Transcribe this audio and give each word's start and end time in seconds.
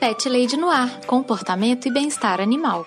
Pet 0.00 0.26
Lady 0.30 0.56
no 0.56 0.70
Ar, 0.70 1.04
comportamento 1.04 1.86
e 1.86 1.92
bem-estar 1.92 2.40
animal. 2.40 2.86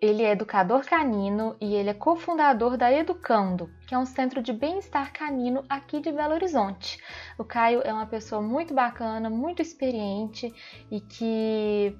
Ele 0.00 0.22
é 0.22 0.30
educador 0.30 0.84
canino 0.86 1.56
e 1.60 1.74
ele 1.74 1.90
é 1.90 1.94
cofundador 1.94 2.78
da 2.78 2.90
Educando, 2.90 3.70
que 3.86 3.94
é 3.94 3.98
um 3.98 4.06
centro 4.06 4.42
de 4.42 4.50
bem-estar 4.50 5.12
canino 5.12 5.62
aqui 5.68 6.00
de 6.00 6.10
Belo 6.10 6.32
Horizonte. 6.32 6.98
O 7.36 7.44
Caio 7.44 7.82
é 7.84 7.92
uma 7.92 8.06
pessoa 8.06 8.40
muito 8.40 8.72
bacana, 8.72 9.28
muito 9.28 9.60
experiente 9.60 10.54
e 10.90 11.00
que 11.02 11.94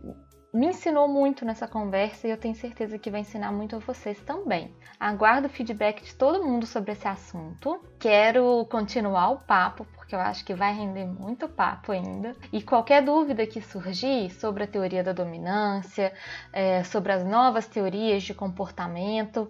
me 0.53 0.67
ensinou 0.67 1.07
muito 1.07 1.45
nessa 1.45 1.69
conversa 1.69 2.27
e 2.27 2.31
eu 2.31 2.37
tenho 2.37 2.55
certeza 2.55 2.99
que 2.99 3.11
vai 3.11 3.21
ensinar 3.21 3.53
muito 3.53 3.77
a 3.77 3.79
vocês 3.79 4.19
também. 4.21 4.75
Aguardo 4.99 5.47
o 5.47 5.51
feedback 5.51 6.03
de 6.03 6.15
todo 6.15 6.45
mundo 6.45 6.67
sobre 6.67 6.93
esse 6.93 7.07
assunto. 7.07 7.81
Quero 7.99 8.67
continuar 8.67 9.31
o 9.31 9.39
papo 9.39 9.87
porque 9.95 10.15
eu 10.15 10.21
acho 10.21 10.45
que 10.45 10.55
vai 10.55 10.75
render 10.75 11.07
muito 11.07 11.49
papo 11.49 11.93
ainda. 11.93 12.35
E 12.53 12.61
qualquer 12.61 13.03
dúvida 13.03 13.47
que 13.47 13.61
surgir 13.61 14.31
sobre 14.31 14.65
a 14.65 14.67
teoria 14.67 15.05
da 15.05 15.13
dominância, 15.13 16.13
é, 16.53 16.83
sobre 16.83 17.13
as 17.13 17.25
novas 17.25 17.69
teorias 17.69 18.25
de 18.25 18.35
comportamento, 18.35 19.49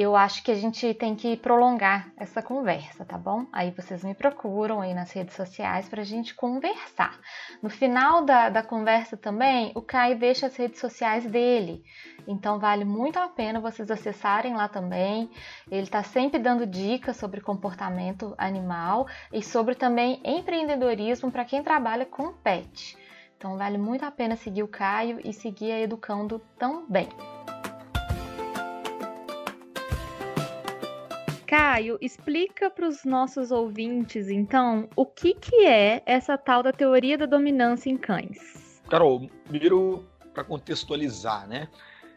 eu 0.00 0.16
acho 0.16 0.42
que 0.42 0.50
a 0.50 0.54
gente 0.54 0.94
tem 0.94 1.14
que 1.14 1.36
prolongar 1.36 2.12
essa 2.16 2.42
conversa, 2.42 3.04
tá 3.04 3.18
bom? 3.18 3.46
Aí 3.52 3.70
vocês 3.70 4.02
me 4.02 4.14
procuram 4.14 4.80
aí 4.80 4.94
nas 4.94 5.12
redes 5.12 5.34
sociais 5.34 5.88
para 5.88 6.02
a 6.02 6.04
gente 6.04 6.34
conversar. 6.34 7.18
No 7.62 7.68
final 7.68 8.24
da, 8.24 8.48
da 8.48 8.62
conversa 8.62 9.16
também, 9.16 9.72
o 9.74 9.82
Caio 9.82 10.18
deixa 10.18 10.46
as 10.46 10.56
redes 10.56 10.80
sociais 10.80 11.26
dele. 11.26 11.82
Então 12.26 12.58
vale 12.58 12.84
muito 12.84 13.18
a 13.18 13.28
pena 13.28 13.60
vocês 13.60 13.90
acessarem 13.90 14.54
lá 14.54 14.68
também. 14.68 15.30
Ele 15.70 15.82
está 15.82 16.02
sempre 16.02 16.38
dando 16.38 16.66
dicas 16.66 17.16
sobre 17.16 17.40
comportamento 17.40 18.34
animal 18.38 19.06
e 19.32 19.42
sobre 19.42 19.74
também 19.74 20.20
empreendedorismo 20.24 21.30
para 21.30 21.44
quem 21.44 21.62
trabalha 21.62 22.06
com 22.06 22.32
pet. 22.32 22.96
Então 23.36 23.56
vale 23.56 23.78
muito 23.78 24.04
a 24.04 24.10
pena 24.10 24.36
seguir 24.36 24.62
o 24.62 24.68
Caio 24.68 25.20
e 25.24 25.32
seguir 25.32 25.72
a 25.72 25.80
Educando 25.80 26.40
também. 26.58 27.08
Caio, 31.50 31.98
explica 32.00 32.70
para 32.70 32.86
os 32.86 33.04
nossos 33.04 33.50
ouvintes, 33.50 34.28
então, 34.28 34.88
o 34.94 35.04
que, 35.04 35.34
que 35.34 35.66
é 35.66 36.00
essa 36.06 36.38
tal 36.38 36.62
da 36.62 36.72
teoria 36.72 37.18
da 37.18 37.26
dominância 37.26 37.90
em 37.90 37.96
cães? 37.96 38.80
Carol, 38.88 39.28
primeiro 39.48 40.04
para 40.32 40.44
contextualizar, 40.44 41.48
né? 41.48 41.66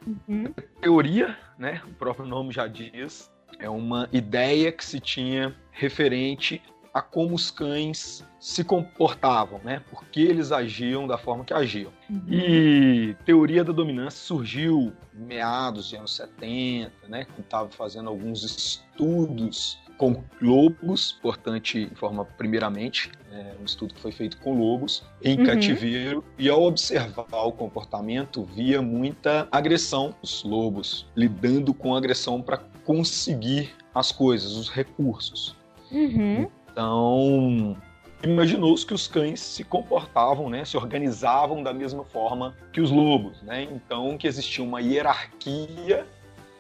Uhum. 0.06 0.54
Teoria, 0.80 1.36
né? 1.58 1.82
O 1.88 1.96
próprio 1.96 2.28
nome 2.28 2.52
já 2.52 2.68
diz, 2.68 3.34
é 3.58 3.68
uma 3.68 4.08
ideia 4.14 4.72
que 4.72 4.86
se 4.86 5.00
tinha 5.00 5.56
referente 5.72 6.62
a 6.94 7.02
como 7.02 7.34
os 7.34 7.50
cães 7.50 8.24
se 8.40 8.64
comportavam, 8.64 9.60
né? 9.64 9.82
Por 9.90 10.06
que 10.06 10.22
eles 10.22 10.52
agiam 10.52 11.08
da 11.08 11.18
forma 11.18 11.44
que 11.44 11.54
agiam. 11.54 11.92
Uhum. 12.10 12.22
E 12.30 13.16
teoria 13.26 13.64
da 13.64 13.74
dominância 13.74 14.20
surgiu 14.20 14.94
em 15.16 15.26
meados 15.26 15.90
dos 15.90 16.00
anos 16.00 16.16
70, 16.16 16.92
né? 17.08 17.26
Que 17.26 17.42
estava 17.42 17.70
fazendo 17.70 18.10
alguns 18.10 18.44
estudos 18.44 19.80
com 19.98 20.24
lobos, 20.42 21.16
importante 21.20 21.82
informar 21.92 22.26
primeiramente, 22.38 23.12
é 23.32 23.56
um 23.62 23.64
estudo 23.64 23.94
que 23.94 24.02
foi 24.02 24.12
feito 24.12 24.38
com 24.38 24.58
lobos 24.58 25.04
em 25.24 25.40
uhum. 25.40 25.46
cativeiro 25.46 26.24
e 26.38 26.50
ao 26.50 26.64
observar 26.64 27.26
o 27.30 27.52
comportamento 27.52 28.44
via 28.44 28.82
muita 28.82 29.48
agressão 29.52 30.14
dos 30.22 30.44
lobos, 30.44 31.08
lidando 31.16 31.74
com 31.74 31.96
agressão 31.96 32.42
para 32.42 32.58
conseguir 32.84 33.74
as 33.94 34.12
coisas, 34.12 34.54
os 34.54 34.70
recursos. 34.70 35.56
Uhum. 35.92 36.50
Então, 36.74 37.78
imaginou-se 38.24 38.84
que 38.84 38.96
os 38.96 39.08
cães 39.08 39.40
se 39.40 39.64
comportavam, 39.64 40.50
né, 40.50 40.66
se 40.66 40.76
organizavam 40.76 41.62
da 41.62 41.72
mesma 41.72 42.04
forma 42.04 42.56
que 42.72 42.82
os 42.82 42.90
lobos, 42.90 43.44
né? 43.44 43.64
Então, 43.64 44.18
que 44.18 44.28
existia 44.28 44.64
uma 44.64 44.82
hierarquia 44.82 46.08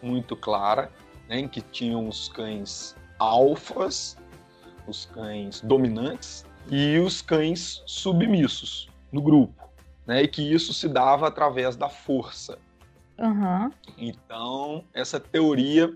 muito 0.03 0.35
clara, 0.35 0.91
né, 1.27 1.39
em 1.39 1.47
que 1.47 1.61
tinham 1.61 2.07
os 2.07 2.29
cães 2.29 2.95
alfas, 3.17 4.15
os 4.87 5.05
cães 5.05 5.61
dominantes 5.61 6.45
e 6.69 6.99
os 6.99 7.21
cães 7.23 7.81
submissos 7.87 8.87
no 9.11 9.21
grupo, 9.21 9.67
né? 10.05 10.21
E 10.21 10.27
que 10.27 10.43
isso 10.43 10.73
se 10.75 10.87
dava 10.87 11.27
através 11.27 11.75
da 11.75 11.89
força. 11.89 12.59
Uhum. 13.17 13.71
Então, 13.97 14.83
essa 14.93 15.19
teoria 15.19 15.91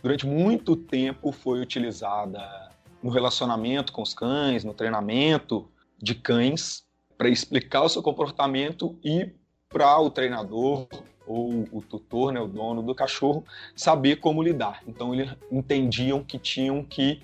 durante 0.00 0.24
muito 0.24 0.76
tempo 0.76 1.32
foi 1.32 1.60
utilizada 1.60 2.70
no 3.02 3.10
relacionamento 3.10 3.92
com 3.92 4.02
os 4.02 4.14
cães, 4.14 4.64
no 4.64 4.74
treinamento 4.74 5.68
de 6.00 6.14
cães, 6.14 6.84
para 7.16 7.28
explicar 7.28 7.82
o 7.82 7.88
seu 7.88 8.02
comportamento 8.02 8.98
e 9.04 9.30
para 9.68 9.98
o 9.98 10.10
treinador 10.10 10.86
ou 11.26 11.64
o 11.72 11.82
tutor, 11.82 12.32
né, 12.32 12.40
o 12.40 12.46
dono 12.46 12.82
do 12.82 12.94
cachorro, 12.94 13.44
saber 13.74 14.16
como 14.16 14.42
lidar. 14.42 14.82
Então 14.86 15.12
eles 15.12 15.30
entendiam 15.50 16.22
que 16.22 16.38
tinham 16.38 16.84
que 16.84 17.22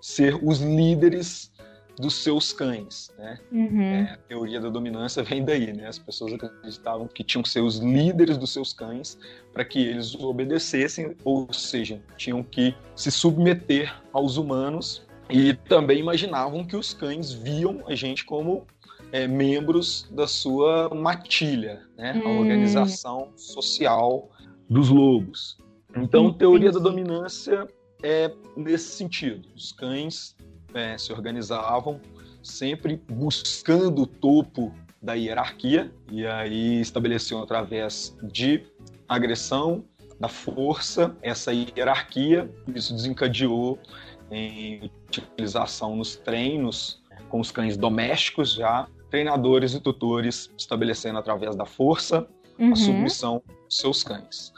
ser 0.00 0.38
os 0.42 0.60
líderes 0.60 1.52
dos 1.96 2.22
seus 2.22 2.52
cães, 2.52 3.12
né? 3.16 3.38
Uhum. 3.52 3.80
É, 3.80 4.00
a 4.14 4.16
teoria 4.16 4.60
da 4.60 4.68
dominância 4.68 5.22
vem 5.22 5.44
daí, 5.44 5.72
né? 5.72 5.86
As 5.86 5.98
pessoas 5.98 6.32
acreditavam 6.32 7.06
que 7.06 7.22
tinham 7.22 7.42
que 7.42 7.48
ser 7.48 7.60
os 7.60 7.78
líderes 7.78 8.36
dos 8.36 8.52
seus 8.52 8.72
cães 8.72 9.16
para 9.52 9.64
que 9.64 9.78
eles 9.78 10.14
obedecessem, 10.16 11.16
ou 11.24 11.52
seja, 11.52 12.02
tinham 12.16 12.42
que 12.42 12.74
se 12.96 13.12
submeter 13.12 13.94
aos 14.12 14.36
humanos 14.36 15.06
e 15.30 15.54
também 15.54 16.00
imaginavam 16.00 16.64
que 16.64 16.76
os 16.76 16.92
cães 16.92 17.32
viam 17.32 17.82
a 17.86 17.94
gente 17.94 18.24
como 18.24 18.66
é, 19.12 19.26
membros 19.26 20.08
da 20.10 20.26
sua 20.26 20.90
matilha, 20.94 21.82
né? 21.96 22.20
Hum. 22.24 22.28
a 22.28 22.40
organização 22.40 23.32
social 23.36 24.30
dos 24.68 24.88
lobos. 24.88 25.58
Então, 25.96 26.24
Entendi. 26.24 26.38
teoria 26.38 26.72
da 26.72 26.80
dominância 26.80 27.68
é 28.02 28.30
nesse 28.56 28.96
sentido. 28.96 29.48
Os 29.54 29.72
cães 29.72 30.36
é, 30.74 30.98
se 30.98 31.12
organizavam 31.12 32.00
sempre 32.42 33.00
buscando 33.08 34.02
o 34.02 34.06
topo 34.06 34.74
da 35.00 35.14
hierarquia 35.14 35.92
e 36.10 36.26
aí 36.26 36.80
estabeleciam 36.80 37.42
através 37.42 38.16
de 38.22 38.66
agressão, 39.08 39.84
da 40.18 40.28
força, 40.28 41.16
essa 41.22 41.52
hierarquia. 41.52 42.50
Isso 42.74 42.94
desencadeou 42.94 43.78
em 44.30 44.90
utilização 45.08 45.96
nos 45.96 46.16
treinos 46.16 47.02
com 47.28 47.40
os 47.40 47.50
cães 47.50 47.76
domésticos 47.76 48.54
já, 48.54 48.86
treinadores 49.10 49.74
e 49.74 49.80
tutores 49.80 50.52
estabelecendo 50.56 51.18
através 51.18 51.56
da 51.56 51.64
força 51.64 52.26
uhum. 52.58 52.72
a 52.72 52.76
submissão 52.76 53.42
dos 53.66 53.76
seus 53.76 54.02
cães. 54.02 54.52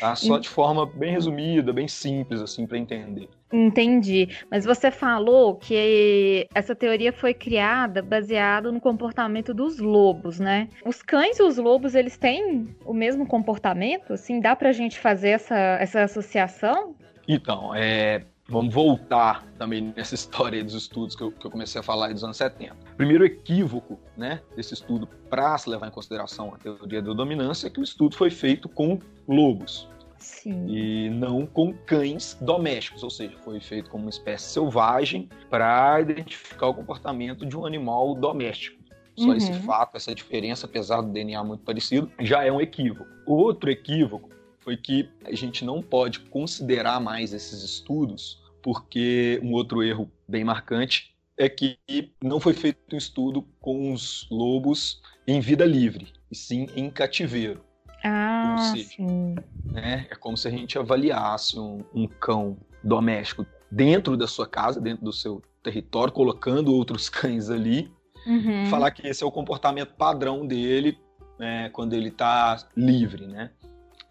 Tá? 0.00 0.14
Só 0.14 0.38
de 0.38 0.48
forma 0.48 0.86
bem 0.86 1.12
resumida, 1.12 1.72
bem 1.72 1.86
simples, 1.86 2.40
assim, 2.40 2.66
para 2.66 2.78
entender. 2.78 3.28
Entendi. 3.52 4.28
Mas 4.50 4.64
você 4.64 4.90
falou 4.90 5.54
que 5.56 6.48
essa 6.54 6.74
teoria 6.74 7.12
foi 7.12 7.32
criada 7.32 8.02
baseado 8.02 8.72
no 8.72 8.80
comportamento 8.80 9.54
dos 9.54 9.78
lobos, 9.78 10.40
né? 10.40 10.68
Os 10.84 11.02
cães 11.02 11.38
e 11.38 11.42
os 11.42 11.56
lobos, 11.56 11.94
eles 11.94 12.16
têm 12.16 12.74
o 12.84 12.92
mesmo 12.92 13.26
comportamento? 13.26 14.14
Assim, 14.14 14.40
dá 14.40 14.56
pra 14.56 14.72
gente 14.72 14.98
fazer 14.98 15.30
essa, 15.30 15.56
essa 15.56 16.02
associação? 16.02 16.96
Então, 17.28 17.74
é, 17.74 18.24
vamos 18.48 18.72
voltar 18.72 19.44
também 19.58 19.92
nessa 19.96 20.14
história 20.16 20.62
dos 20.62 20.74
estudos 20.74 21.16
que 21.16 21.22
eu, 21.22 21.32
que 21.32 21.46
eu, 21.46 21.50
comecei 21.50 21.80
a 21.80 21.84
falar 21.84 22.12
dos 22.12 22.24
anos 22.24 22.36
70. 22.36 22.74
Primeiro 22.96 23.24
equívoco 23.24 23.98
né, 24.16 24.40
desse 24.54 24.74
estudo 24.74 25.06
para 25.28 25.56
se 25.58 25.68
levar 25.68 25.88
em 25.88 25.90
consideração 25.90 26.54
a 26.54 26.58
teoria 26.58 27.02
da 27.02 27.12
dominância 27.12 27.66
é 27.66 27.70
que 27.70 27.80
o 27.80 27.82
estudo 27.82 28.16
foi 28.16 28.30
feito 28.30 28.68
com 28.68 28.98
lobos. 29.28 29.88
Sim. 30.18 30.66
E 30.68 31.10
não 31.10 31.46
com 31.46 31.72
cães 31.72 32.36
domésticos, 32.40 33.02
ou 33.02 33.10
seja, 33.10 33.36
foi 33.44 33.60
feito 33.60 33.90
como 33.90 34.04
uma 34.04 34.10
espécie 34.10 34.44
selvagem 34.50 35.28
para 35.50 36.00
identificar 36.00 36.68
o 36.68 36.74
comportamento 36.74 37.44
de 37.44 37.56
um 37.56 37.66
animal 37.66 38.14
doméstico. 38.14 38.82
Só 39.16 39.28
uhum. 39.28 39.34
esse 39.34 39.52
fato, 39.60 39.96
essa 39.96 40.14
diferença, 40.14 40.66
apesar 40.66 41.00
do 41.00 41.10
DNA 41.10 41.42
muito 41.42 41.64
parecido, 41.64 42.10
já 42.20 42.44
é 42.44 42.52
um 42.52 42.60
equívoco. 42.60 43.08
Outro 43.26 43.70
equívoco 43.70 44.28
foi 44.66 44.76
que 44.76 45.08
a 45.24 45.32
gente 45.32 45.64
não 45.64 45.80
pode 45.80 46.18
considerar 46.18 47.00
mais 47.00 47.32
esses 47.32 47.62
estudos, 47.62 48.42
porque 48.60 49.38
um 49.40 49.52
outro 49.52 49.80
erro 49.80 50.10
bem 50.26 50.42
marcante 50.42 51.14
é 51.38 51.48
que 51.48 51.78
não 52.20 52.40
foi 52.40 52.52
feito 52.52 52.80
um 52.92 52.98
estudo 52.98 53.46
com 53.60 53.92
os 53.92 54.26
lobos 54.28 55.00
em 55.24 55.38
vida 55.38 55.64
livre, 55.64 56.12
e 56.28 56.34
sim 56.34 56.66
em 56.74 56.90
cativeiro. 56.90 57.62
Ah, 58.02 58.72
seja, 58.72 58.88
sim. 58.88 59.36
Né, 59.66 60.08
é 60.10 60.16
como 60.16 60.36
se 60.36 60.48
a 60.48 60.50
gente 60.50 60.76
avaliasse 60.76 61.56
um, 61.56 61.84
um 61.94 62.08
cão 62.08 62.58
doméstico 62.82 63.46
dentro 63.70 64.16
da 64.16 64.26
sua 64.26 64.48
casa, 64.48 64.80
dentro 64.80 65.04
do 65.04 65.12
seu 65.12 65.40
território, 65.62 66.12
colocando 66.12 66.74
outros 66.74 67.06
cães 67.08 67.50
ali, 67.50 67.88
uhum. 68.26 68.66
falar 68.66 68.90
que 68.90 69.06
esse 69.06 69.22
é 69.22 69.26
o 69.26 69.30
comportamento 69.30 69.94
padrão 69.94 70.44
dele 70.44 70.98
é, 71.38 71.68
quando 71.68 71.92
ele 71.92 72.08
está 72.08 72.66
livre, 72.76 73.28
né? 73.28 73.52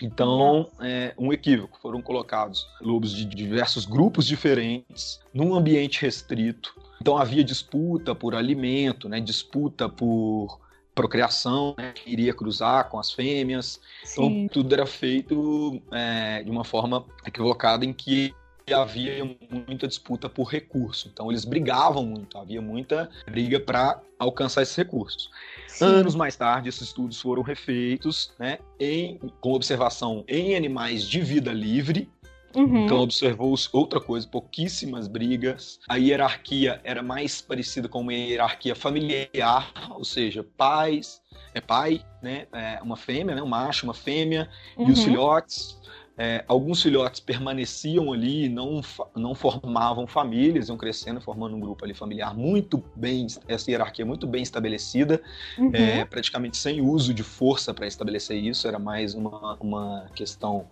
Então, 0.01 0.69
é 0.80 1.13
um 1.18 1.31
equívoco. 1.31 1.80
Foram 1.81 2.01
colocados 2.01 2.68
lobos 2.81 3.13
de 3.13 3.25
diversos 3.25 3.86
grupos 3.86 4.25
diferentes, 4.25 5.19
num 5.33 5.56
ambiente 5.56 6.01
restrito. 6.01 6.75
Então, 7.01 7.18
havia 7.18 7.44
disputa 7.44 8.13
por 8.13 8.36
alimento, 8.36 9.07
né? 9.07 9.19
disputa 9.19 9.88
por 9.88 10.59
procriação, 10.94 11.75
né, 11.77 11.92
que 11.92 12.09
iria 12.09 12.33
cruzar 12.33 12.89
com 12.89 12.97
as 12.97 13.12
fêmeas. 13.12 13.81
Então, 14.00 14.25
Sim. 14.25 14.44
Então, 14.44 14.47
tudo 14.53 14.74
era 14.74 14.86
feito 14.86 15.81
é, 15.92 16.42
de 16.42 16.50
uma 16.50 16.63
forma 16.63 17.06
equivocada 17.25 17.83
em 17.83 17.92
que 17.92 18.33
havia 18.73 19.23
muita 19.50 19.88
disputa 19.88 20.27
por 20.27 20.45
recurso. 20.45 21.09
Então, 21.12 21.31
eles 21.31 21.45
brigavam 21.45 22.06
muito, 22.06 22.38
havia 22.38 22.62
muita 22.62 23.09
briga 23.29 23.59
para 23.59 24.01
alcançar 24.17 24.62
esses 24.62 24.75
recursos. 24.75 25.29
Sim. 25.67 25.85
Anos 25.85 26.15
mais 26.15 26.35
tarde, 26.35 26.69
esses 26.69 26.83
estudos 26.83 27.19
foram 27.19 27.41
refeitos 27.41 28.31
né, 28.39 28.59
em, 28.79 29.19
com 29.41 29.53
observação 29.53 30.23
em 30.27 30.56
animais 30.56 31.03
de 31.03 31.21
vida 31.21 31.51
livre, 31.51 32.09
Uhum. 32.56 32.85
Então 32.85 33.00
observou-se 33.01 33.67
outra 33.73 34.00
coisa, 34.00 34.25
pouquíssimas 34.27 35.07
brigas. 35.07 35.79
A 35.88 35.97
hierarquia 35.97 36.79
era 36.83 37.03
mais 37.03 37.41
parecida 37.41 37.89
com 37.89 38.00
uma 38.00 38.13
hierarquia 38.13 38.73
familiar, 38.73 39.71
ou 39.91 40.06
seja, 40.06 40.44
pais, 40.56 41.21
é 41.53 41.59
pai, 41.59 42.01
né, 42.21 42.47
é 42.53 42.79
uma 42.81 42.95
fêmea, 42.95 43.35
né, 43.35 43.41
um 43.44 43.47
macho, 43.47 43.85
uma 43.85 43.94
fêmea 43.94 44.50
uhum. 44.77 44.88
e 44.88 44.91
os 44.91 45.00
uhum. 45.00 45.06
filhotes. 45.06 45.77
É, 46.17 46.45
alguns 46.47 46.81
filhotes 46.81 47.19
permaneciam 47.19 48.13
ali, 48.13 48.47
não, 48.47 48.79
não 49.13 49.35
formavam 49.35 50.07
famílias, 50.07 50.69
iam 50.69 50.77
crescendo, 50.77 51.19
formando 51.19 51.57
um 51.57 51.59
grupo 51.59 51.83
ali 51.83 51.94
familiar 51.94 52.33
muito 52.33 52.81
bem, 52.95 53.27
essa 53.50 53.69
hierarquia 53.69 54.06
muito 54.06 54.25
bem 54.25 54.41
estabelecida, 54.41 55.21
uhum. 55.57 55.71
é, 55.73 56.06
praticamente 56.06 56.56
sem 56.56 56.79
uso 56.79 57.13
de 57.13 57.21
força 57.21 57.73
para 57.73 57.85
estabelecer 57.85 58.38
isso, 58.38 58.65
era 58.65 58.79
mais 58.79 59.13
uma, 59.13 59.56
uma 59.59 60.06
questão 60.15 60.65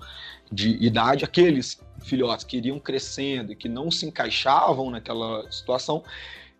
de 0.49 0.77
idade. 0.81 1.25
Aqueles 1.25 1.81
filhotes 2.03 2.45
que 2.45 2.55
iriam 2.55 2.79
crescendo 2.79 3.51
e 3.51 3.55
que 3.55 3.67
não 3.67 3.91
se 3.91 4.05
encaixavam 4.05 4.89
naquela 4.89 5.51
situação, 5.51 6.03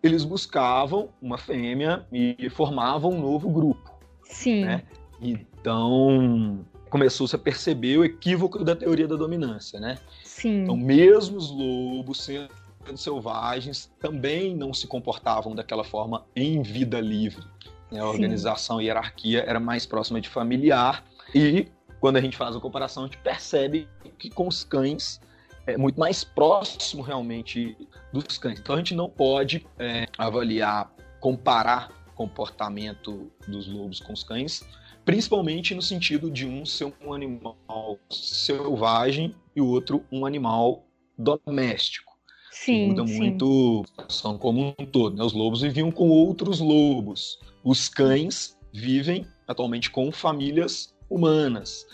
eles 0.02 0.24
buscavam 0.24 1.08
uma 1.22 1.38
fêmea 1.38 2.04
e 2.12 2.50
formavam 2.50 3.12
um 3.12 3.20
novo 3.20 3.48
grupo. 3.48 3.90
Sim. 4.24 4.66
Né? 4.66 4.82
Então, 5.22 6.66
começou-se 6.94 7.34
a 7.34 7.38
perceber 7.40 7.98
o 7.98 8.04
equívoco 8.04 8.62
da 8.62 8.76
teoria 8.76 9.08
da 9.08 9.16
dominância, 9.16 9.80
né? 9.80 9.98
Sim. 10.22 10.62
Então, 10.62 10.76
mesmo 10.76 11.36
os 11.36 11.50
lobos 11.50 12.22
sendo 12.22 12.48
selvagens 12.96 13.90
também 13.98 14.54
não 14.54 14.72
se 14.72 14.86
comportavam 14.86 15.56
daquela 15.56 15.82
forma 15.82 16.24
em 16.36 16.62
vida 16.62 17.00
livre. 17.00 17.44
Né? 17.90 17.98
A 17.98 18.06
organização 18.06 18.80
e 18.80 18.84
hierarquia 18.84 19.42
era 19.44 19.58
mais 19.58 19.84
próxima 19.84 20.20
de 20.20 20.28
familiar 20.28 21.04
e 21.34 21.66
quando 21.98 22.16
a 22.18 22.20
gente 22.20 22.36
faz 22.36 22.54
a 22.54 22.60
comparação, 22.60 23.02
a 23.02 23.06
gente 23.06 23.18
percebe 23.18 23.88
que 24.16 24.30
com 24.30 24.46
os 24.46 24.62
cães 24.62 25.20
é 25.66 25.76
muito 25.76 25.98
mais 25.98 26.22
próximo 26.22 27.02
realmente 27.02 27.76
dos 28.12 28.38
cães. 28.38 28.60
Então 28.60 28.76
a 28.76 28.78
gente 28.78 28.94
não 28.94 29.10
pode 29.10 29.66
é, 29.80 30.06
avaliar, 30.16 30.94
comparar 31.18 31.90
comportamento 32.14 33.32
dos 33.48 33.66
lobos 33.66 33.98
com 33.98 34.12
os 34.12 34.22
cães 34.22 34.62
principalmente 35.04 35.74
no 35.74 35.82
sentido 35.82 36.30
de 36.30 36.46
um 36.46 36.64
ser 36.64 36.92
um 37.04 37.12
animal 37.12 37.98
selvagem 38.10 39.34
e 39.54 39.60
o 39.60 39.66
outro 39.66 40.04
um 40.10 40.24
animal 40.24 40.84
doméstico. 41.18 42.12
Sim, 42.50 42.88
muda 42.88 43.06
sim. 43.06 43.18
muito 43.18 43.84
são 44.08 44.38
como 44.38 44.74
um 44.78 44.86
todo. 44.86 45.16
Né? 45.16 45.24
Os 45.24 45.32
lobos 45.32 45.60
viviam 45.60 45.90
com 45.90 46.08
outros 46.08 46.60
lobos. 46.60 47.38
Os 47.62 47.88
cães 47.88 48.56
vivem 48.72 49.26
atualmente 49.46 49.90
com 49.90 50.10
famílias 50.10 50.94
humanas. 51.10 51.86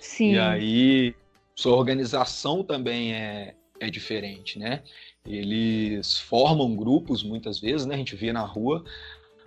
Sim. 0.00 0.32
E 0.32 0.38
aí 0.38 1.14
sua 1.54 1.76
organização 1.76 2.62
também 2.62 3.14
é, 3.14 3.54
é 3.80 3.90
diferente, 3.90 4.58
né? 4.58 4.82
Eles 5.26 6.18
formam 6.18 6.76
grupos 6.76 7.22
muitas 7.22 7.58
vezes, 7.58 7.86
né? 7.86 7.94
A 7.94 7.98
gente 7.98 8.14
vê 8.14 8.32
na 8.32 8.42
rua, 8.42 8.84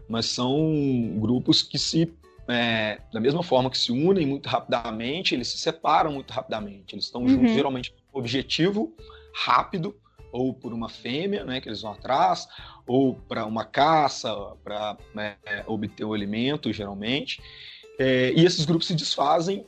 mas 0.08 0.26
são 0.26 1.18
grupos 1.20 1.62
que 1.62 1.78
se 1.78 2.12
é, 2.52 3.00
da 3.12 3.20
mesma 3.20 3.44
forma 3.44 3.70
que 3.70 3.78
se 3.78 3.92
unem 3.92 4.26
muito 4.26 4.48
rapidamente, 4.48 5.34
eles 5.34 5.48
se 5.48 5.58
separam 5.58 6.14
muito 6.14 6.32
rapidamente. 6.32 6.96
Eles 6.96 7.06
estão 7.06 7.22
uhum. 7.22 7.30
juntos, 7.30 7.52
geralmente, 7.54 7.94
um 8.14 8.20
objetivo 8.20 8.94
rápido, 9.34 9.96
ou 10.32 10.54
por 10.54 10.74
uma 10.74 10.90
fêmea, 10.90 11.44
né, 11.44 11.60
que 11.60 11.68
eles 11.68 11.82
vão 11.82 11.92
atrás, 11.92 12.48
ou 12.88 13.16
para 13.16 13.46
uma 13.46 13.66
caça, 13.66 14.34
para 14.64 14.98
né, 15.14 15.36
obter 15.68 16.06
o 16.06 16.14
alimento, 16.14 16.72
geralmente. 16.72 17.42
É, 18.00 18.32
e 18.34 18.46
esses 18.46 18.66
grupos 18.66 18.88
se 18.88 18.96
desfazem 18.96 19.66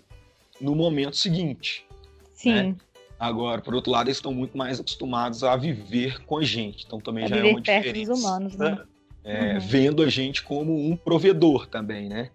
no 0.60 0.75
momento 0.75 1.17
seguinte. 1.17 1.86
Sim. 2.34 2.53
Né? 2.53 2.75
Agora, 3.19 3.62
por 3.62 3.74
outro 3.74 3.91
lado, 3.91 4.08
eles 4.08 4.17
estão 4.17 4.34
muito 4.34 4.58
mais 4.58 4.79
acostumados 4.79 5.43
a 5.43 5.55
viver 5.55 6.24
com 6.25 6.38
a 6.38 6.43
gente. 6.43 6.86
Então 6.86 7.00
também 7.00 7.25
a 7.25 7.27
já 7.27 7.38
é 7.38 7.43
uma 7.43 7.62
diferença. 7.62 8.13
Humanos, 8.13 8.55
né? 8.55 8.84
É, 9.24 9.53
uhum. 9.53 9.60
Vendo 9.62 10.03
a 10.03 10.10
gente 10.10 10.43
como 10.43 10.75
um 10.75 10.98
provedor 10.98 11.67
também, 11.67 12.10
né? 12.10 12.31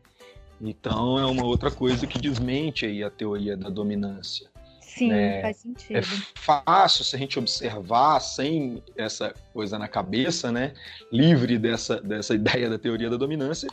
Então 0.60 1.18
é 1.18 1.24
uma 1.26 1.44
outra 1.44 1.70
coisa 1.70 2.06
que 2.06 2.18
desmente 2.18 2.84
aí 2.84 3.02
a 3.02 3.10
teoria 3.10 3.56
da 3.56 3.68
dominância. 3.68 4.48
Sim, 4.80 5.12
é, 5.12 5.42
faz 5.42 5.58
sentido. 5.58 5.96
É 5.96 6.02
fácil 6.02 7.04
se 7.04 7.14
a 7.14 7.18
gente 7.18 7.38
observar 7.38 8.18
sem 8.20 8.82
essa 8.96 9.32
coisa 9.52 9.78
na 9.78 9.86
cabeça, 9.86 10.50
né? 10.50 10.74
Livre 11.12 11.56
dessa, 11.58 12.00
dessa 12.00 12.34
ideia 12.34 12.68
da 12.68 12.78
teoria 12.78 13.08
da 13.08 13.16
dominância, 13.16 13.68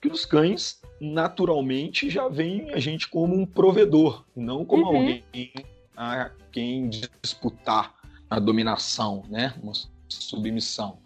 que 0.00 0.08
os 0.08 0.24
cães 0.24 0.80
naturalmente 1.00 2.08
já 2.08 2.28
veem 2.28 2.70
a 2.72 2.78
gente 2.78 3.08
como 3.08 3.34
um 3.34 3.44
provedor, 3.44 4.24
não 4.36 4.64
como 4.64 4.84
uhum. 4.84 4.96
alguém 4.96 5.24
a 5.96 6.30
quem 6.52 6.88
disputar 6.88 7.94
a 8.30 8.38
dominação, 8.38 9.24
né? 9.28 9.54
Uma 9.60 9.72
submissão. 10.08 10.98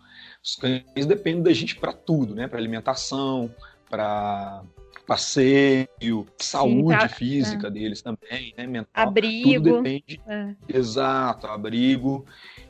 Os 0.43 0.57
cães 0.57 1.07
dependem 1.07 1.43
da 1.43 1.53
gente 1.53 1.77
para 1.77 1.93
tudo, 1.93 2.35
né? 2.35 2.47
Para 2.47 2.59
alimentação, 2.59 3.55
para 3.89 4.63
passeio, 5.11 6.25
saúde 6.39 6.93
Sim, 6.93 6.99
tá, 7.01 7.09
física 7.09 7.67
é. 7.67 7.71
deles 7.73 8.01
também, 8.01 8.55
né? 8.57 8.65
Mental. 8.65 9.09
Abrigo. 9.09 9.65
Tudo 9.65 9.83
depende. 9.83 10.21
É. 10.25 10.55
Exato, 10.69 11.49
abrigo. 11.49 12.25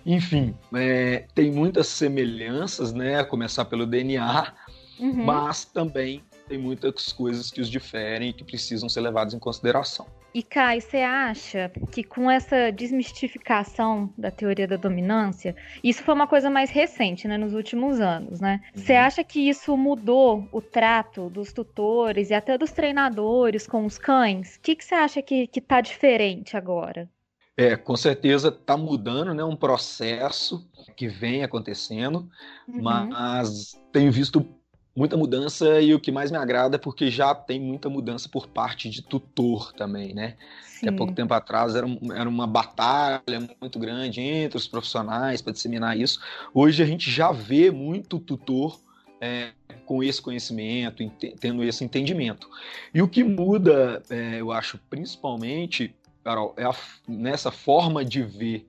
Enfim, 0.07 0.55
é, 0.73 1.27
tem 1.35 1.53
muitas 1.53 1.87
semelhanças, 1.89 2.95
né? 2.95 3.21
A 3.21 3.27
começar 3.27 3.67
pelo 3.67 3.85
DNA, 3.85 4.55
uhum. 4.99 5.23
mas 5.23 5.67
também 5.67 6.25
tem 6.49 6.57
muitas 6.57 7.13
coisas 7.13 7.51
que 7.51 7.61
os 7.61 7.69
diferem 7.69 8.31
e 8.31 8.33
que 8.33 8.43
precisam 8.43 8.89
ser 8.89 9.03
levadas 9.03 9.35
em 9.35 9.39
consideração. 9.39 10.07
E 10.33 10.43
Kai, 10.43 10.81
você 10.81 10.99
acha 10.99 11.73
que 11.91 12.05
com 12.05 12.31
essa 12.31 12.71
desmistificação 12.71 14.13
da 14.17 14.31
teoria 14.31 14.67
da 14.67 14.77
dominância, 14.77 15.57
isso 15.83 16.05
foi 16.05 16.15
uma 16.15 16.27
coisa 16.27 16.49
mais 16.49 16.71
recente, 16.71 17.27
né, 17.27 17.37
nos 17.37 17.53
últimos 17.53 18.01
anos, 18.01 18.41
né? 18.41 18.61
Você 18.73 18.93
uhum. 18.93 19.01
acha 19.01 19.25
que 19.25 19.49
isso 19.49 19.77
mudou 19.77 20.49
o 20.53 20.61
trato 20.61 21.29
dos 21.29 21.53
tutores 21.53 22.31
e 22.31 22.35
até 22.35 22.57
dos 22.57 22.71
treinadores 22.71 23.67
com 23.67 23.85
os 23.85 23.99
cães? 23.99 24.57
O 24.57 24.61
que, 24.61 24.77
que 24.77 24.85
você 24.85 24.95
acha 24.95 25.21
que, 25.21 25.49
que 25.49 25.61
tá 25.61 25.81
diferente 25.81 26.57
agora? 26.57 27.09
É, 27.57 27.77
com 27.77 27.97
certeza 27.97 28.49
está 28.49 28.77
mudando, 28.77 29.35
né? 29.35 29.43
Um 29.43 29.57
processo 29.57 30.67
que 30.97 31.09
vem 31.09 31.43
acontecendo, 31.43 32.29
uhum. 32.69 32.83
mas 32.83 33.79
tenho 33.93 34.13
visto 34.13 34.47
muita 34.95 35.17
mudança 35.17 35.81
e 35.81 35.95
o 35.95 36.01
que 36.01 36.11
mais 36.11 36.31
me 36.31 36.37
agrada 36.37 36.77
é 36.77 36.79
porque 36.79 37.11
já 37.11 37.35
tem 37.35 37.61
muita 37.61 37.89
mudança 37.89 38.29
por 38.29 38.47
parte 38.49 38.91
de 38.91 39.03
tutor 39.03 39.73
também, 39.73 40.15
né? 40.15 40.37
Sim. 40.63 40.81
Que 40.81 40.89
há 40.89 40.93
pouco 40.93 41.13
tempo 41.13 41.33
atrás 41.35 41.75
era, 41.75 41.87
era 42.15 42.29
uma 42.29 42.47
batalha 42.47 43.49
muito 43.61 43.79
grande 43.79 44.21
entre 44.21 44.57
os 44.57 44.67
profissionais 44.67 45.41
para 45.41 45.53
disseminar 45.53 45.99
isso. 45.99 46.21
Hoje 46.53 46.83
a 46.83 46.87
gente 46.87 47.11
já 47.11 47.31
vê 47.33 47.71
muito 47.71 48.19
tutor 48.19 48.81
é, 49.21 49.51
com 49.85 50.03
esse 50.03 50.21
conhecimento, 50.21 51.09
tendo 51.39 51.63
esse 51.63 51.85
entendimento. 51.85 52.49
E 52.95 53.03
o 53.03 53.09
que 53.09 53.23
muda, 53.23 54.03
é, 54.09 54.41
eu 54.41 54.51
acho, 54.51 54.79
principalmente, 54.89 55.95
Carol, 56.25 56.55
é 56.57 56.65
a, 56.65 56.75
nessa 57.07 57.51
forma 57.51 58.05
de 58.05 58.23
ver 58.23 58.67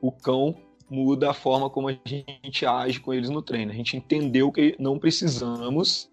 o 0.00 0.10
cão 0.10 0.56
muda 0.92 1.30
a 1.30 1.34
forma 1.34 1.70
como 1.70 1.88
a 1.88 1.98
gente 2.06 2.66
age 2.66 3.00
com 3.00 3.14
eles 3.14 3.30
no 3.30 3.40
treino. 3.40 3.72
A 3.72 3.74
gente 3.74 3.96
entendeu 3.96 4.52
que 4.52 4.76
não 4.78 4.98
precisamos 4.98 6.08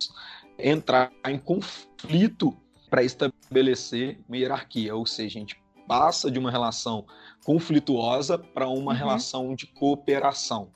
entrar 0.57 1.12
em 1.27 1.38
conflito 1.38 2.55
para 2.89 3.03
estabelecer 3.03 4.19
uma 4.27 4.38
hierarquia, 4.38 4.95
ou 4.95 5.05
seja, 5.05 5.38
a 5.38 5.41
gente 5.41 5.62
passa 5.88 6.31
de 6.31 6.39
uma 6.39 6.50
relação 6.50 7.05
conflituosa 7.43 8.38
para 8.38 8.67
uma 8.67 8.91
uhum. 8.91 8.98
relação 8.98 9.55
de 9.55 9.67
cooperação. 9.67 10.69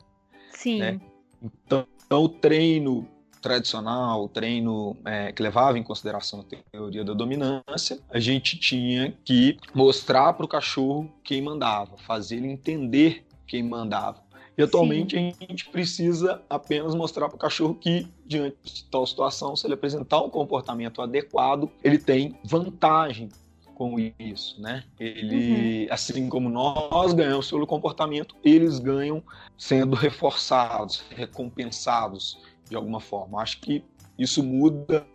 Sim. 0.51 0.79
Né? 0.79 0.99
Então, 1.41 1.87
então, 2.05 2.25
o 2.25 2.29
treino 2.29 3.07
tradicional, 3.41 4.25
o 4.25 4.29
treino 4.29 4.95
é, 5.03 5.31
que 5.31 5.41
levava 5.41 5.79
em 5.79 5.83
consideração 5.83 6.41
a 6.41 6.43
teoria 6.71 7.03
da 7.03 7.13
dominância, 7.13 7.99
a 8.09 8.19
gente 8.19 8.57
tinha 8.59 9.17
que 9.25 9.57
mostrar 9.73 10.33
para 10.33 10.45
o 10.45 10.47
cachorro 10.47 11.11
quem 11.23 11.41
mandava, 11.41 11.97
fazer 11.97 12.37
ele 12.37 12.47
entender 12.47 13.25
quem 13.47 13.63
mandava. 13.63 14.21
E 14.57 14.61
atualmente 14.61 15.17
Sim. 15.17 15.33
a 15.41 15.45
gente 15.45 15.69
precisa 15.69 16.41
apenas 16.49 16.93
mostrar 16.93 17.27
para 17.27 17.35
o 17.35 17.39
cachorro 17.39 17.73
que, 17.73 18.07
diante 18.25 18.55
de 18.63 18.83
tal 18.85 19.05
situação, 19.05 19.55
se 19.55 19.65
ele 19.65 19.73
apresentar 19.73 20.21
um 20.21 20.29
comportamento 20.29 21.01
adequado, 21.01 21.71
ele 21.83 21.97
tem 21.97 22.37
vantagem 22.43 23.29
com 23.73 23.97
isso, 24.19 24.61
né? 24.61 24.83
Ele, 24.99 25.85
uhum. 25.85 25.87
assim 25.93 26.29
como 26.29 26.49
nós 26.49 27.13
ganhamos 27.13 27.49
pelo 27.49 27.65
comportamento, 27.65 28.35
eles 28.43 28.77
ganham 28.77 29.23
sendo 29.57 29.95
reforçados, 29.95 31.03
recompensados 31.09 32.37
de 32.69 32.75
alguma 32.75 32.99
forma. 32.99 33.41
Acho 33.41 33.59
que 33.59 33.83
isso 34.17 34.43
muda 34.43 35.05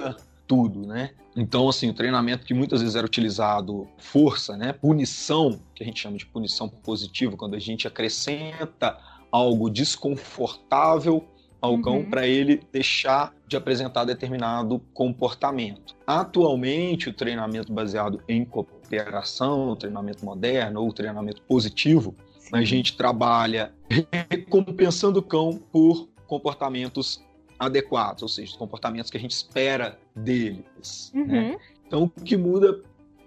tudo, 0.48 0.86
né? 0.86 1.10
Então, 1.36 1.68
assim, 1.68 1.90
o 1.90 1.94
treinamento 1.94 2.44
que 2.44 2.52
muitas 2.52 2.80
vezes 2.80 2.96
era 2.96 3.06
utilizado 3.06 3.86
força, 3.98 4.56
né? 4.56 4.72
Punição, 4.72 5.60
que 5.74 5.84
a 5.84 5.86
gente 5.86 6.00
chama 6.00 6.16
de 6.16 6.26
punição 6.26 6.68
positiva, 6.68 7.36
quando 7.36 7.54
a 7.54 7.60
gente 7.60 7.86
acrescenta 7.86 8.98
algo 9.30 9.70
desconfortável 9.70 11.24
ao 11.60 11.74
uhum. 11.74 11.82
cão 11.82 12.04
para 12.04 12.26
ele 12.26 12.60
deixar 12.72 13.34
de 13.46 13.56
apresentar 13.56 14.04
determinado 14.04 14.80
comportamento. 14.94 15.94
Atualmente, 16.06 17.08
o 17.08 17.12
treinamento 17.12 17.72
baseado 17.72 18.22
em 18.28 18.44
cooperação, 18.44 19.70
o 19.70 19.76
treinamento 19.76 20.24
moderno 20.24 20.80
ou 20.80 20.88
o 20.88 20.92
treinamento 20.92 21.42
positivo, 21.42 22.14
Sim. 22.38 22.50
a 22.52 22.64
gente 22.64 22.96
trabalha 22.96 23.72
recompensando 24.30 25.20
o 25.20 25.22
cão 25.22 25.60
por 25.70 26.08
comportamentos 26.26 27.22
adequados, 27.58 28.22
ou 28.22 28.28
seja, 28.28 28.52
os 28.52 28.56
comportamentos 28.56 29.10
que 29.10 29.16
a 29.16 29.20
gente 29.20 29.32
espera 29.32 29.98
deles. 30.14 31.10
Uhum. 31.14 31.26
Né? 31.26 31.58
Então, 31.86 32.04
o 32.04 32.10
que 32.10 32.36
muda 32.36 32.82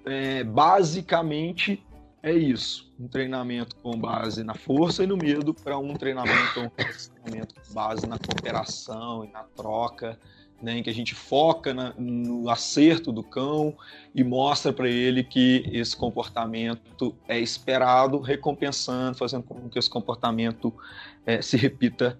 é, 0.05 0.43
basicamente 0.43 1.83
é 2.23 2.33
isso: 2.33 2.91
um 2.99 3.07
treinamento 3.07 3.75
com 3.77 3.97
base 3.97 4.43
na 4.43 4.53
força 4.53 5.03
e 5.03 5.07
no 5.07 5.17
medo 5.17 5.53
para 5.53 5.77
um 5.77 5.93
treinamento, 5.95 6.61
um 6.61 6.69
treinamento 6.69 7.55
com 7.55 7.73
base 7.73 8.07
na 8.07 8.17
cooperação 8.17 9.25
e 9.25 9.31
na 9.31 9.43
troca. 9.43 10.17
Né, 10.61 10.77
em 10.77 10.83
que 10.83 10.91
a 10.91 10.93
gente 10.93 11.15
foca 11.15 11.73
na, 11.73 11.91
no 11.97 12.47
acerto 12.47 13.11
do 13.11 13.23
cão 13.23 13.75
e 14.13 14.23
mostra 14.23 14.71
para 14.71 14.87
ele 14.87 15.23
que 15.23 15.67
esse 15.73 15.97
comportamento 15.97 17.15
é 17.27 17.39
esperado, 17.39 18.19
recompensando, 18.19 19.17
fazendo 19.17 19.41
com 19.41 19.67
que 19.67 19.79
esse 19.79 19.89
comportamento 19.89 20.71
é, 21.25 21.41
se 21.41 21.57
repita 21.57 22.15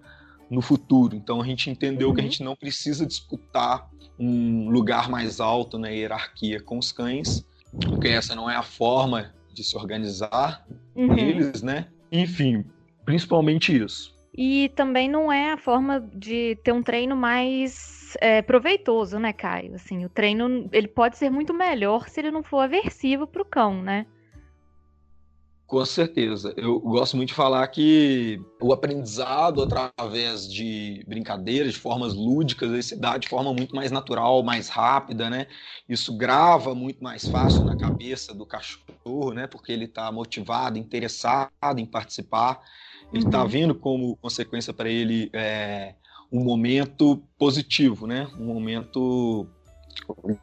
no 0.52 0.60
futuro. 0.60 1.16
Então 1.16 1.40
a 1.40 1.44
gente 1.46 1.70
entendeu 1.70 2.08
uhum. 2.08 2.14
que 2.14 2.20
a 2.20 2.24
uhum. 2.24 2.30
gente 2.30 2.44
não 2.44 2.54
precisa 2.54 3.06
disputar 3.06 3.88
um 4.18 4.68
lugar 4.68 5.08
mais 5.08 5.40
alto 5.40 5.78
na 5.78 5.88
hierarquia 5.88 6.60
com 6.60 6.78
os 6.78 6.92
cães, 6.92 7.44
porque 7.80 8.08
essa 8.08 8.34
não 8.34 8.50
é 8.50 8.54
a 8.54 8.62
forma 8.62 9.32
de 9.52 9.64
se 9.64 9.74
organizar 9.76 10.64
uhum. 10.94 11.16
eles, 11.16 11.62
né? 11.62 11.88
Enfim, 12.12 12.64
principalmente 13.04 13.74
isso. 13.74 14.14
E 14.36 14.70
também 14.76 15.08
não 15.08 15.32
é 15.32 15.52
a 15.52 15.56
forma 15.56 16.00
de 16.14 16.58
ter 16.62 16.72
um 16.72 16.82
treino 16.82 17.16
mais 17.16 18.14
é, 18.20 18.42
proveitoso, 18.42 19.18
né, 19.18 19.32
Caio? 19.32 19.74
Assim, 19.74 20.04
o 20.04 20.08
treino 20.08 20.68
ele 20.70 20.88
pode 20.88 21.16
ser 21.16 21.30
muito 21.30 21.54
melhor 21.54 22.08
se 22.08 22.20
ele 22.20 22.30
não 22.30 22.42
for 22.42 22.60
aversivo 22.60 23.26
para 23.26 23.42
o 23.42 23.44
cão, 23.44 23.82
né? 23.82 24.06
Com 25.72 25.86
certeza. 25.86 26.52
Eu 26.54 26.78
gosto 26.80 27.16
muito 27.16 27.30
de 27.30 27.34
falar 27.34 27.66
que 27.68 28.38
o 28.60 28.74
aprendizado 28.74 29.62
através 29.62 30.46
de 30.46 31.02
brincadeiras, 31.08 31.72
de 31.72 31.78
formas 31.78 32.12
lúdicas, 32.12 32.70
ele 32.70 32.82
se 32.82 32.94
dá 32.94 33.16
de 33.16 33.26
forma 33.26 33.54
muito 33.54 33.74
mais 33.74 33.90
natural, 33.90 34.42
mais 34.42 34.68
rápida, 34.68 35.30
né? 35.30 35.46
Isso 35.88 36.14
grava 36.14 36.74
muito 36.74 37.02
mais 37.02 37.26
fácil 37.26 37.64
na 37.64 37.74
cabeça 37.74 38.34
do 38.34 38.44
cachorro, 38.44 39.32
né? 39.32 39.46
Porque 39.46 39.72
ele 39.72 39.86
está 39.86 40.12
motivado, 40.12 40.76
interessado 40.76 41.78
em 41.78 41.86
participar. 41.86 42.60
Ele 43.10 43.24
está 43.24 43.42
uhum. 43.42 43.48
vendo 43.48 43.74
como 43.74 44.16
consequência 44.16 44.74
para 44.74 44.90
ele 44.90 45.30
é, 45.32 45.94
um 46.30 46.44
momento 46.44 47.16
positivo, 47.38 48.06
né? 48.06 48.28
Um 48.38 48.44
momento 48.44 49.48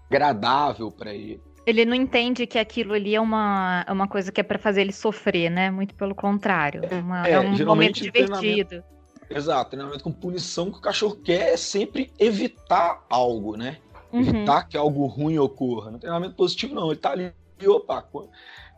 agradável 0.09 0.89
para 0.89 1.13
ele. 1.13 1.39
Ele 1.69 1.85
não 1.85 1.93
entende 1.95 2.47
que 2.47 2.57
aquilo 2.57 2.93
ali 2.93 3.13
é 3.13 3.21
uma, 3.21 3.85
é 3.87 3.91
uma 3.91 4.07
coisa 4.07 4.31
que 4.31 4.41
é 4.41 4.43
para 4.43 4.57
fazer 4.57 4.81
ele 4.81 4.91
sofrer, 4.91 5.49
né? 5.49 5.69
Muito 5.69 5.93
pelo 5.93 6.15
contrário. 6.15 6.81
É, 6.89 6.95
uma, 6.95 7.27
é, 7.27 7.31
é 7.33 7.39
um 7.39 7.65
momento 7.65 8.01
divertido. 8.01 8.83
Exato, 9.29 9.69
treinamento 9.69 10.03
com 10.03 10.11
punição 10.11 10.71
que 10.71 10.79
o 10.79 10.81
cachorro 10.81 11.15
quer 11.17 11.53
é 11.53 11.57
sempre 11.57 12.11
evitar 12.17 13.05
algo, 13.07 13.55
né? 13.55 13.77
Uhum. 14.11 14.21
Evitar 14.21 14.67
que 14.67 14.75
algo 14.75 15.05
ruim 15.05 15.37
ocorra. 15.37 15.91
No 15.91 15.99
treinamento 15.99 16.33
positivo, 16.33 16.73
não. 16.73 16.89
Ele 16.89 16.99
tá 16.99 17.11
ali, 17.11 17.31
opa, 17.67 18.03
o 18.11 18.29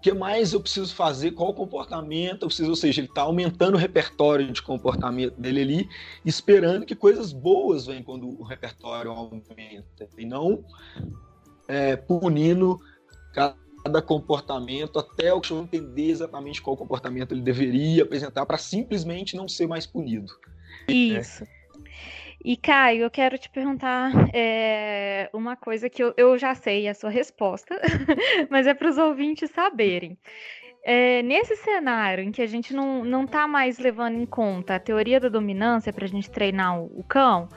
que 0.01 0.11
mais 0.11 0.51
eu 0.51 0.59
preciso 0.59 0.93
fazer? 0.93 1.31
Qual 1.31 1.51
o 1.51 1.53
comportamento 1.53 2.41
eu 2.41 2.47
preciso? 2.47 2.69
Ou 2.69 2.75
seja, 2.75 2.99
ele 2.99 3.07
está 3.07 3.21
aumentando 3.21 3.75
o 3.75 3.77
repertório 3.77 4.51
de 4.51 4.61
comportamento 4.61 5.39
dele 5.39 5.61
ali, 5.61 5.89
esperando 6.25 6.85
que 6.85 6.95
coisas 6.95 7.31
boas 7.31 7.85
venham 7.85 8.03
quando 8.03 8.27
o 8.27 8.43
repertório 8.43 9.11
aumenta. 9.11 10.09
E 10.17 10.25
não 10.25 10.65
é, 11.71 11.95
punindo 11.95 12.77
cada 13.33 14.01
comportamento 14.01 14.99
até 14.99 15.33
o 15.33 15.39
cachorro 15.39 15.63
entender 15.63 16.09
exatamente 16.09 16.61
qual 16.61 16.75
comportamento 16.75 17.33
ele 17.33 17.41
deveria 17.41 18.03
apresentar 18.03 18.45
para 18.45 18.57
simplesmente 18.57 19.37
não 19.37 19.47
ser 19.47 19.67
mais 19.67 19.87
punido. 19.87 20.33
Isso. 20.87 21.43
É. 21.43 21.61
E 22.43 22.57
Caio, 22.57 23.03
eu 23.03 23.11
quero 23.11 23.37
te 23.37 23.49
perguntar 23.49 24.11
é, 24.33 25.29
uma 25.31 25.55
coisa 25.55 25.89
que 25.89 26.03
eu, 26.03 26.13
eu, 26.17 26.37
já 26.37 26.55
sei 26.55 26.87
a 26.87 26.93
sua 26.93 27.09
resposta, 27.09 27.79
mas 28.49 28.67
é 28.67 28.73
para 28.73 28.89
os 28.89 28.97
ouvintes 28.97 29.49
saberem. 29.51 30.17
É, 30.83 31.21
nesse 31.21 31.55
cenário 31.57 32.23
em 32.23 32.31
que 32.31 32.41
a 32.41 32.47
gente 32.47 32.73
não, 32.73 33.05
não 33.05 33.27
tá 33.27 33.47
mais 33.47 33.77
levando 33.77 34.15
em 34.15 34.25
conta 34.25 34.75
a 34.75 34.79
teoria 34.79 35.19
da 35.19 35.29
dominância 35.29 35.93
para 35.93 36.05
a 36.05 36.07
gente 36.07 36.31
treinar 36.31 36.81
o, 36.81 36.99
o 36.99 37.03
cão, 37.03 37.47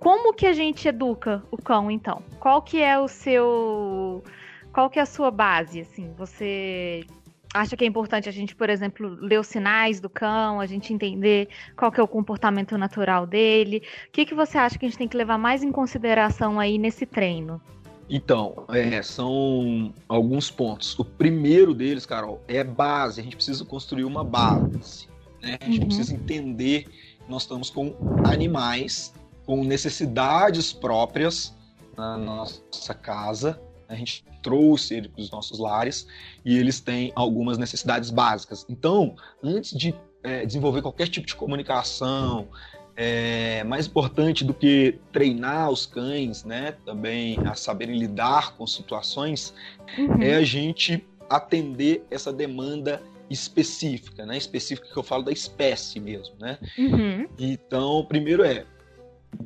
como 0.00 0.32
que 0.32 0.46
a 0.46 0.52
gente 0.54 0.88
educa 0.88 1.42
o 1.50 1.58
cão, 1.58 1.90
então? 1.90 2.22
Qual 2.40 2.62
que 2.62 2.82
é 2.82 2.98
o 2.98 3.06
seu... 3.06 4.24
Qual 4.72 4.88
que 4.88 4.98
é 4.98 5.02
a 5.02 5.06
sua 5.06 5.30
base, 5.30 5.80
assim? 5.80 6.12
Você 6.16 7.04
acha 7.52 7.76
que 7.76 7.84
é 7.84 7.86
importante 7.86 8.28
a 8.28 8.32
gente, 8.32 8.54
por 8.54 8.70
exemplo, 8.70 9.08
ler 9.20 9.38
os 9.38 9.46
sinais 9.46 10.00
do 10.00 10.08
cão, 10.08 10.60
a 10.60 10.66
gente 10.66 10.94
entender 10.94 11.48
qual 11.76 11.92
que 11.92 12.00
é 12.00 12.02
o 12.02 12.08
comportamento 12.08 12.78
natural 12.78 13.26
dele? 13.26 13.82
O 14.08 14.12
que, 14.12 14.24
que 14.24 14.34
você 14.34 14.56
acha 14.56 14.78
que 14.78 14.86
a 14.86 14.88
gente 14.88 14.98
tem 14.98 15.08
que 15.08 15.16
levar 15.16 15.36
mais 15.36 15.62
em 15.62 15.70
consideração 15.70 16.58
aí 16.58 16.78
nesse 16.78 17.04
treino? 17.04 17.60
Então, 18.08 18.64
é, 18.70 19.02
são 19.02 19.92
alguns 20.08 20.50
pontos. 20.50 20.98
O 20.98 21.04
primeiro 21.04 21.74
deles, 21.74 22.06
Carol, 22.06 22.42
é 22.48 22.64
base. 22.64 23.20
A 23.20 23.24
gente 23.24 23.36
precisa 23.36 23.64
construir 23.64 24.04
uma 24.04 24.24
base. 24.24 25.08
Né? 25.42 25.58
A 25.60 25.64
gente 25.64 25.80
uhum. 25.80 25.86
precisa 25.86 26.14
entender 26.14 26.84
que 26.84 27.30
nós 27.30 27.42
estamos 27.42 27.70
com 27.70 27.94
animais 28.24 29.12
com 29.50 29.64
necessidades 29.64 30.72
próprias 30.72 31.52
na 31.96 32.16
nossa 32.16 32.94
casa, 32.94 33.60
A 33.88 33.96
gente 33.96 34.24
trouxe 34.40 34.94
ele 34.94 35.08
para 35.08 35.20
os 35.20 35.32
nossos 35.32 35.58
lares 35.58 36.06
e 36.44 36.56
eles 36.56 36.78
têm 36.78 37.10
algumas 37.16 37.58
necessidades 37.58 38.08
básicas. 38.08 38.64
Então, 38.68 39.16
antes 39.42 39.76
de 39.76 39.92
é, 40.22 40.46
desenvolver 40.46 40.80
qualquer 40.80 41.08
tipo 41.08 41.26
de 41.26 41.34
comunicação, 41.34 42.46
é, 42.94 43.64
mais 43.64 43.88
importante 43.88 44.44
do 44.44 44.54
que 44.54 44.96
treinar 45.10 45.68
os 45.68 45.86
cães, 45.86 46.44
né, 46.44 46.76
também 46.86 47.36
a 47.44 47.54
saberem 47.54 47.98
lidar 47.98 48.54
com 48.56 48.64
situações, 48.64 49.52
uhum. 49.98 50.22
é 50.22 50.36
a 50.36 50.44
gente 50.44 51.04
atender 51.28 52.06
essa 52.12 52.32
demanda 52.32 53.02
específica, 53.28 54.24
né, 54.24 54.36
específica 54.36 54.86
que 54.86 54.96
eu 54.96 55.02
falo 55.02 55.24
da 55.24 55.32
espécie 55.32 55.98
mesmo, 55.98 56.36
né. 56.38 56.56
Uhum. 56.78 57.26
Então, 57.36 58.06
primeiro 58.08 58.44
é, 58.44 58.64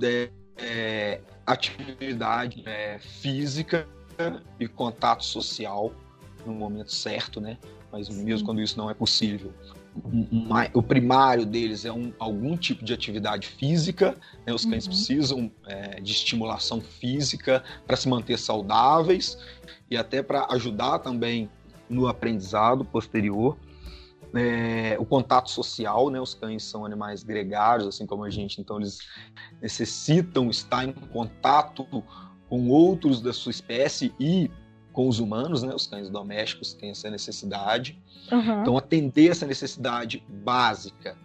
é, 0.03 0.31
é 0.57 1.21
atividade 1.47 2.63
é, 2.67 2.99
física 2.99 3.87
e 4.61 4.69
contato 4.69 5.25
social 5.25 5.93
no 6.47 6.53
momento 6.53 6.93
certo, 6.93 7.41
né, 7.41 7.59
mas 7.91 8.09
mesmo 8.09 8.41
Sim. 8.41 8.45
quando 8.45 8.61
isso 8.61 8.77
não 8.77 8.91
é 8.91 8.95
possível, 8.95 9.53
o 10.73 10.83
primário 10.83 11.47
deles 11.47 11.85
é 11.85 11.93
um, 11.93 12.13
algum 12.19 12.57
tipo 12.57 12.85
de 12.85 12.93
atividade 12.93 13.47
física, 13.47 14.17
né? 14.45 14.53
os 14.53 14.65
cães 14.65 14.87
uhum. 14.87 14.93
precisam 14.93 15.53
é, 15.67 16.01
de 16.01 16.13
estimulação 16.13 16.81
física 16.81 17.63
para 17.87 17.97
se 17.97 18.09
manter 18.09 18.39
saudáveis 18.39 19.39
e 19.89 19.97
até 19.97 20.23
para 20.23 20.47
ajudar 20.51 20.99
também 20.99 21.49
no 21.89 22.09
aprendizado 22.09 22.85
posterior. 22.85 23.57
É, 24.37 24.97
o 24.99 25.05
contato 25.05 25.51
social, 25.51 26.11
né? 26.11 26.21
Os 26.21 26.35
cães 26.35 26.65
são 26.65 26.85
animais 26.85 27.23
gregários, 27.23 27.87
assim 27.87 28.07
como 28.07 28.25
a 28.25 28.31
gente, 28.31 28.61
então 28.61 28.79
eles 28.79 28.99
necessitam 29.61 30.51
estar 30.51 30.85
em 30.85 30.93
contato 30.93 31.87
com 32.49 32.69
outros 32.69 33.21
da 33.21 33.33
sua 33.33 33.51
espécie 33.51 34.13
e 34.19 34.51
com 34.93 35.09
os 35.09 35.19
humanos, 35.19 35.63
né? 35.63 35.75
Os 35.75 35.87
cães 35.87 36.09
domésticos 36.09 36.73
têm 36.75 36.91
essa 36.91 37.11
necessidade. 37.11 38.01
Uhum. 38.31 38.63
Então, 38.63 38.79
atender 38.79 39.31
essa 39.31 39.47
necessidade 39.47 40.25
básica, 40.29 41.17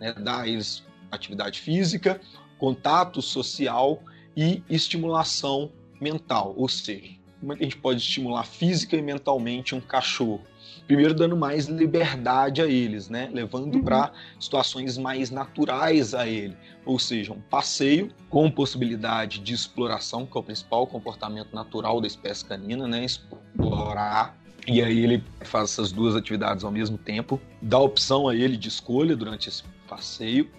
né? 0.00 0.12
dar 0.14 0.42
a 0.42 0.48
eles 0.48 0.84
atividade 1.10 1.60
física, 1.60 2.20
contato 2.58 3.20
social 3.20 4.02
e 4.36 4.62
estimulação 4.68 5.72
mental. 6.00 6.54
Ou 6.56 6.68
seja, 6.68 7.16
como 7.40 7.52
é 7.52 7.56
que 7.56 7.62
a 7.62 7.66
gente 7.66 7.78
pode 7.78 8.00
estimular 8.00 8.44
física 8.44 8.96
e 8.96 9.02
mentalmente 9.02 9.74
um 9.74 9.80
cachorro? 9.80 10.42
Primeiro 10.86 11.14
dando 11.14 11.36
mais 11.36 11.66
liberdade 11.66 12.62
a 12.62 12.66
eles, 12.66 13.08
né? 13.08 13.28
Levando 13.32 13.76
uhum. 13.76 13.82
para 13.82 14.12
situações 14.38 14.98
mais 14.98 15.30
naturais 15.30 16.14
a 16.14 16.26
ele, 16.26 16.56
ou 16.84 16.98
seja, 16.98 17.32
um 17.32 17.40
passeio 17.40 18.10
com 18.28 18.50
possibilidade 18.50 19.40
de 19.40 19.54
exploração, 19.54 20.26
que 20.26 20.36
é 20.36 20.40
o 20.40 20.42
principal 20.42 20.86
comportamento 20.86 21.54
natural 21.54 22.00
da 22.00 22.06
espécie 22.06 22.44
canina, 22.44 22.86
né? 22.86 23.04
Explorar 23.04 24.36
e 24.66 24.82
aí 24.82 25.04
ele 25.04 25.22
faz 25.42 25.70
essas 25.70 25.92
duas 25.92 26.16
atividades 26.16 26.64
ao 26.64 26.72
mesmo 26.72 26.98
tempo, 26.98 27.40
dá 27.62 27.78
opção 27.78 28.28
a 28.28 28.34
ele 28.34 28.56
de 28.56 28.68
escolha 28.68 29.14
durante 29.14 29.48
esse 29.48 29.62
passeio. 29.88 30.50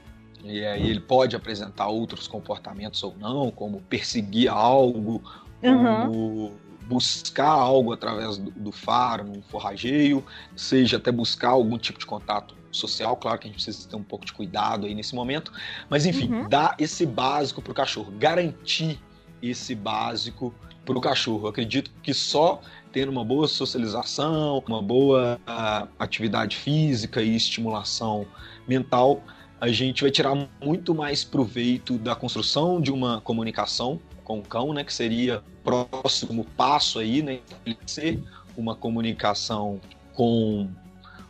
E 0.44 0.64
aí 0.66 0.90
ele 0.90 1.02
pode 1.02 1.36
apresentar 1.36 1.88
outros 1.88 2.28
comportamentos 2.28 3.04
ou 3.04 3.16
não, 3.20 3.52
como 3.52 3.82
perseguir 3.82 4.50
algo, 4.50 5.22
uhum. 5.62 6.06
como 6.06 6.52
buscar 6.88 7.50
algo 7.50 7.92
através 7.92 8.38
do, 8.38 8.52
do 8.52 8.72
faro, 8.72 9.24
num 9.24 9.42
forrageio, 9.42 10.24
seja 10.56 10.98
até 10.98 11.12
buscar 11.12 11.50
algum 11.50 11.78
tipo 11.78 12.00
de 12.00 12.06
contato 12.06 12.56
social, 12.72 13.16
claro 13.18 13.40
que 13.40 13.48
a 13.48 13.52
gente 13.52 13.64
precisa 13.64 13.90
ter 13.90 13.96
um 13.96 14.04
pouco 14.04 14.26
de 14.26 14.34
cuidado 14.34 14.86
aí 14.86 14.94
nesse 14.94 15.16
momento, 15.16 15.52
mas 15.90 16.06
enfim, 16.06 16.32
uhum. 16.32 16.50
dar 16.50 16.76
esse 16.80 17.06
básico 17.06 17.62
para 17.62 17.72
o 17.72 17.76
cachorro, 17.76 18.12
garantir 18.18 19.00
esse 19.42 19.76
básico 19.76 20.54
para 20.86 20.98
o 20.98 21.02
cachorro. 21.02 21.46
Eu 21.46 21.50
acredito 21.50 21.92
que 22.02 22.14
só 22.14 22.62
tendo 22.92 23.12
uma 23.12 23.24
boa 23.24 23.48
socialização, 23.48 24.64
uma 24.68 24.82
boa 24.82 25.40
uh, 25.48 25.88
atividade 26.00 26.56
física 26.56 27.22
e 27.22 27.36
estimulação 27.36 28.26
mental, 28.68 29.22
a 29.60 29.68
gente 29.70 30.02
vai 30.02 30.12
tirar 30.12 30.36
muito 30.64 30.94
mais 30.94 31.24
proveito 31.24 31.98
da 31.98 32.16
construção 32.16 32.80
de 32.80 32.92
uma 32.92 33.22
comunicação 33.22 34.00
com 34.28 34.40
o 34.40 34.42
cão, 34.42 34.74
né, 34.74 34.84
que 34.84 34.94
seria 34.94 35.38
o 35.38 35.64
próximo 35.64 36.44
passo 36.58 37.00
aí, 37.00 37.22
né, 37.22 37.40
ser 37.86 38.22
uma 38.58 38.76
comunicação 38.76 39.80
com, 40.14 40.68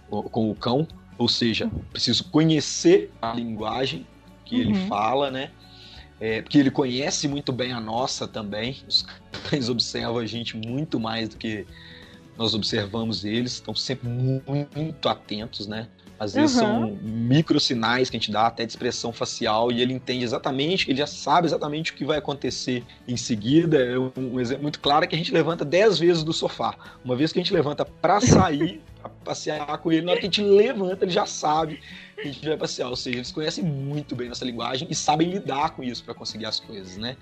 com 0.10 0.50
o 0.50 0.56
cão, 0.56 0.88
ou 1.16 1.30
seja, 1.30 1.70
preciso 1.92 2.24
conhecer 2.32 3.12
a 3.22 3.36
linguagem 3.36 4.04
que 4.44 4.56
uhum. 4.56 4.62
ele 4.62 4.88
fala, 4.88 5.30
né, 5.30 5.52
é, 6.20 6.42
porque 6.42 6.58
ele 6.58 6.72
conhece 6.72 7.28
muito 7.28 7.54
bem 7.54 7.72
a 7.72 7.80
nossa 7.80 8.28
também, 8.28 8.78
os 8.88 9.06
cães 9.48 9.70
observam 9.70 10.18
a 10.18 10.26
gente 10.26 10.58
muito 10.58 11.00
mais 11.00 11.30
do 11.30 11.38
que 11.38 11.68
nós 12.36 12.56
observamos 12.56 13.24
eles, 13.24 13.54
estão 13.54 13.76
sempre 13.76 14.10
muito 14.10 15.08
atentos, 15.08 15.68
né, 15.68 15.88
às 16.20 16.34
vezes 16.34 16.56
uhum. 16.56 16.62
são 16.62 17.00
micro 17.02 17.60
sinais 17.60 18.10
que 18.10 18.18
a 18.18 18.20
gente 18.20 18.32
dá, 18.32 18.48
até 18.48 18.66
de 18.66 18.72
expressão 18.72 19.14
facial, 19.14 19.72
e 19.72 19.82
ele 19.82 19.94
entende 19.94 20.24
exatamente, 20.24 20.90
ele 20.90 20.98
já 20.98 21.06
sabe 21.06 21.48
exatamente 21.48 21.92
o 21.92 21.96
que 21.96 22.04
vai 22.04 22.18
acontecer 22.18 22.84
em 23.08 23.16
seguida. 23.16 23.78
É 23.78 24.00
um, 24.00 24.12
um 24.18 24.40
exemplo 24.40 24.64
muito 24.64 24.80
claro 24.80 25.06
é 25.06 25.08
que 25.08 25.16
a 25.16 25.18
gente 25.18 25.32
levanta 25.32 25.64
dez 25.64 26.00
vezes 26.00 26.24
do 26.24 26.34
sofá. 26.34 26.76
Uma 27.06 27.16
vez 27.16 27.32
que 27.32 27.40
a 27.40 27.44
gente 27.44 27.54
levanta 27.54 27.86
para 27.86 28.20
sair, 28.20 28.82
pra 29.00 29.10
passear 29.10 29.78
com 29.78 29.92
ele, 29.92 30.02
na 30.02 30.12
hora 30.12 30.20
que 30.20 30.26
a 30.26 30.30
gente 30.30 30.42
levanta, 30.42 31.06
ele 31.06 31.12
já 31.12 31.26
sabe 31.26 31.80
que 32.16 32.22
a 32.22 32.32
gente 32.32 32.48
vai 32.48 32.58
passear. 32.58 32.90
Ou 32.90 32.96
seja, 32.96 33.18
eles 33.18 33.32
conhecem 33.32 33.64
muito 33.64 34.16
bem 34.16 34.28
nossa 34.28 34.46
linguagem 34.46 34.88
e 34.90 34.96
sabem 34.96 35.30
lidar 35.30 35.72
com 35.72 35.84
isso 35.84 36.04
para 36.04 36.16
conseguir 36.16 36.48
as 36.48 36.60
coisas, 36.60 36.98
né? 36.98 37.16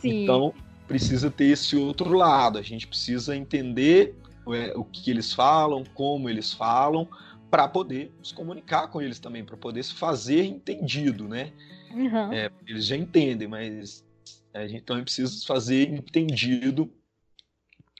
Sim. 0.00 0.22
Então, 0.22 0.52
precisa 0.86 1.30
ter 1.30 1.46
esse 1.46 1.76
outro 1.76 2.14
lado. 2.14 2.58
A 2.58 2.62
gente 2.62 2.86
precisa 2.86 3.34
entender 3.34 4.14
é, 4.52 4.72
o 4.76 4.84
que 4.84 5.10
eles 5.10 5.32
falam, 5.32 5.82
como 5.94 6.28
eles 6.28 6.52
falam, 6.52 7.08
para 7.54 7.68
poder 7.68 8.12
se 8.20 8.34
comunicar 8.34 8.88
com 8.88 9.00
eles 9.00 9.20
também, 9.20 9.44
para 9.44 9.56
poder 9.56 9.84
se 9.84 9.94
fazer 9.94 10.44
entendido, 10.44 11.28
né? 11.28 11.52
Uhum. 11.92 12.32
É, 12.32 12.50
eles 12.66 12.84
já 12.84 12.96
entendem, 12.96 13.46
mas 13.46 14.04
a 14.52 14.66
gente 14.66 14.82
também 14.82 15.04
precisa 15.04 15.46
fazer 15.46 15.88
entendido 15.88 16.92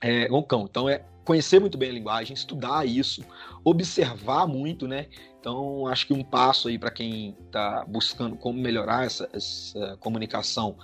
é, 0.02 0.26
com 0.26 0.38
o 0.38 0.42
cão. 0.42 0.66
Então 0.68 0.88
é 0.88 1.04
conhecer 1.24 1.60
muito 1.60 1.78
bem 1.78 1.90
a 1.90 1.92
linguagem, 1.92 2.34
estudar 2.34 2.84
isso, 2.84 3.24
observar 3.62 4.44
muito, 4.48 4.88
né? 4.88 5.06
Então 5.38 5.86
acho 5.86 6.08
que 6.08 6.12
um 6.12 6.24
passo 6.24 6.66
aí 6.66 6.76
para 6.76 6.90
quem 6.90 7.36
está 7.46 7.84
buscando 7.84 8.34
como 8.34 8.60
melhorar 8.60 9.06
essa, 9.06 9.28
essa 9.32 9.96
comunicação 10.00 10.76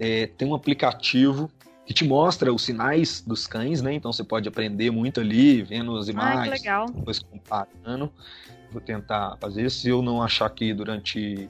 é 0.00 0.26
ter 0.26 0.44
um 0.44 0.56
aplicativo 0.56 1.48
que 1.88 1.94
te 1.94 2.04
mostra 2.04 2.52
os 2.52 2.62
sinais 2.62 3.22
dos 3.26 3.46
cães, 3.46 3.80
né? 3.80 3.94
Então 3.94 4.12
você 4.12 4.22
pode 4.22 4.46
aprender 4.46 4.90
muito 4.90 5.20
ali, 5.20 5.62
vendo 5.62 5.96
as 5.96 6.06
imagens, 6.06 6.60
legal. 6.60 6.84
depois 6.86 7.18
comparando. 7.18 8.12
Vou 8.70 8.80
tentar 8.82 9.38
fazer. 9.40 9.64
isso. 9.64 9.80
Se 9.80 9.88
eu 9.88 10.02
não 10.02 10.22
achar 10.22 10.44
aqui 10.44 10.74
durante 10.74 11.48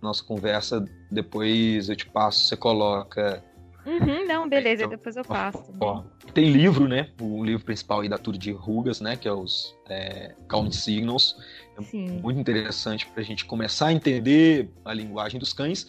nossa 0.00 0.22
conversa, 0.22 0.84
depois 1.10 1.88
eu 1.88 1.96
te 1.96 2.06
passo, 2.06 2.46
você 2.46 2.56
coloca 2.56 3.42
Uhum, 3.86 4.26
não, 4.26 4.48
beleza, 4.48 4.82
então, 4.84 4.90
depois 4.90 5.16
eu 5.16 5.24
passo. 5.24 5.72
Ó, 5.80 6.02
tem 6.34 6.50
livro, 6.50 6.86
né? 6.86 7.10
O 7.20 7.42
livro 7.44 7.64
principal 7.64 8.00
aí 8.00 8.08
da 8.08 8.18
Tour 8.18 8.36
de 8.36 8.52
Rugas, 8.52 9.00
né? 9.00 9.16
Que 9.16 9.26
é 9.26 9.32
os 9.32 9.74
é, 9.88 10.34
Count 10.48 10.74
Signals. 10.74 11.36
É 11.78 11.82
Sim. 11.82 12.20
muito 12.20 12.38
interessante 12.38 13.06
para 13.06 13.22
a 13.22 13.24
gente 13.24 13.44
começar 13.44 13.86
a 13.86 13.92
entender 13.92 14.70
a 14.84 14.92
linguagem 14.92 15.40
dos 15.40 15.52
cães 15.52 15.86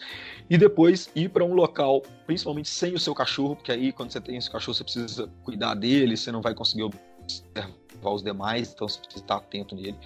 e 0.48 0.56
depois 0.56 1.10
ir 1.14 1.28
para 1.28 1.44
um 1.44 1.52
local, 1.52 2.02
principalmente 2.26 2.68
sem 2.68 2.94
o 2.94 2.98
seu 2.98 3.14
cachorro, 3.14 3.56
porque 3.56 3.70
aí 3.70 3.92
quando 3.92 4.10
você 4.10 4.20
tem 4.20 4.36
esse 4.36 4.50
cachorro 4.50 4.74
você 4.74 4.84
precisa 4.84 5.30
cuidar 5.44 5.74
dele, 5.74 6.16
você 6.16 6.32
não 6.32 6.40
vai 6.40 6.54
conseguir 6.54 6.84
observar 6.84 7.70
os 8.04 8.22
demais, 8.22 8.72
então 8.72 8.88
você 8.88 8.98
precisa 8.98 9.22
estar 9.22 9.36
atento 9.36 9.74
nele. 9.74 9.96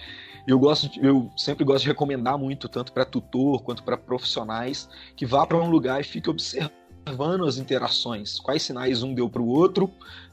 Eu 0.45 0.59
gosto, 0.59 0.89
de, 0.89 1.05
eu 1.05 1.29
sempre 1.37 1.63
gosto 1.63 1.83
de 1.83 1.89
recomendar 1.89 2.37
muito 2.37 2.67
tanto 2.67 2.91
para 2.91 3.05
tutor 3.05 3.61
quanto 3.63 3.83
para 3.83 3.97
profissionais 3.97 4.89
que 5.15 5.25
vá 5.25 5.45
para 5.45 5.57
um 5.57 5.69
lugar 5.69 6.01
e 6.01 6.03
fique 6.03 6.29
observando 6.29 6.86
observando 7.07 7.45
as 7.45 7.57
interações, 7.57 8.39
quais 8.39 8.63
sinais 8.63 9.01
um 9.01 9.13
deu 9.13 9.29
para 9.29 9.41
o 9.41 9.47
outro, 9.47 9.89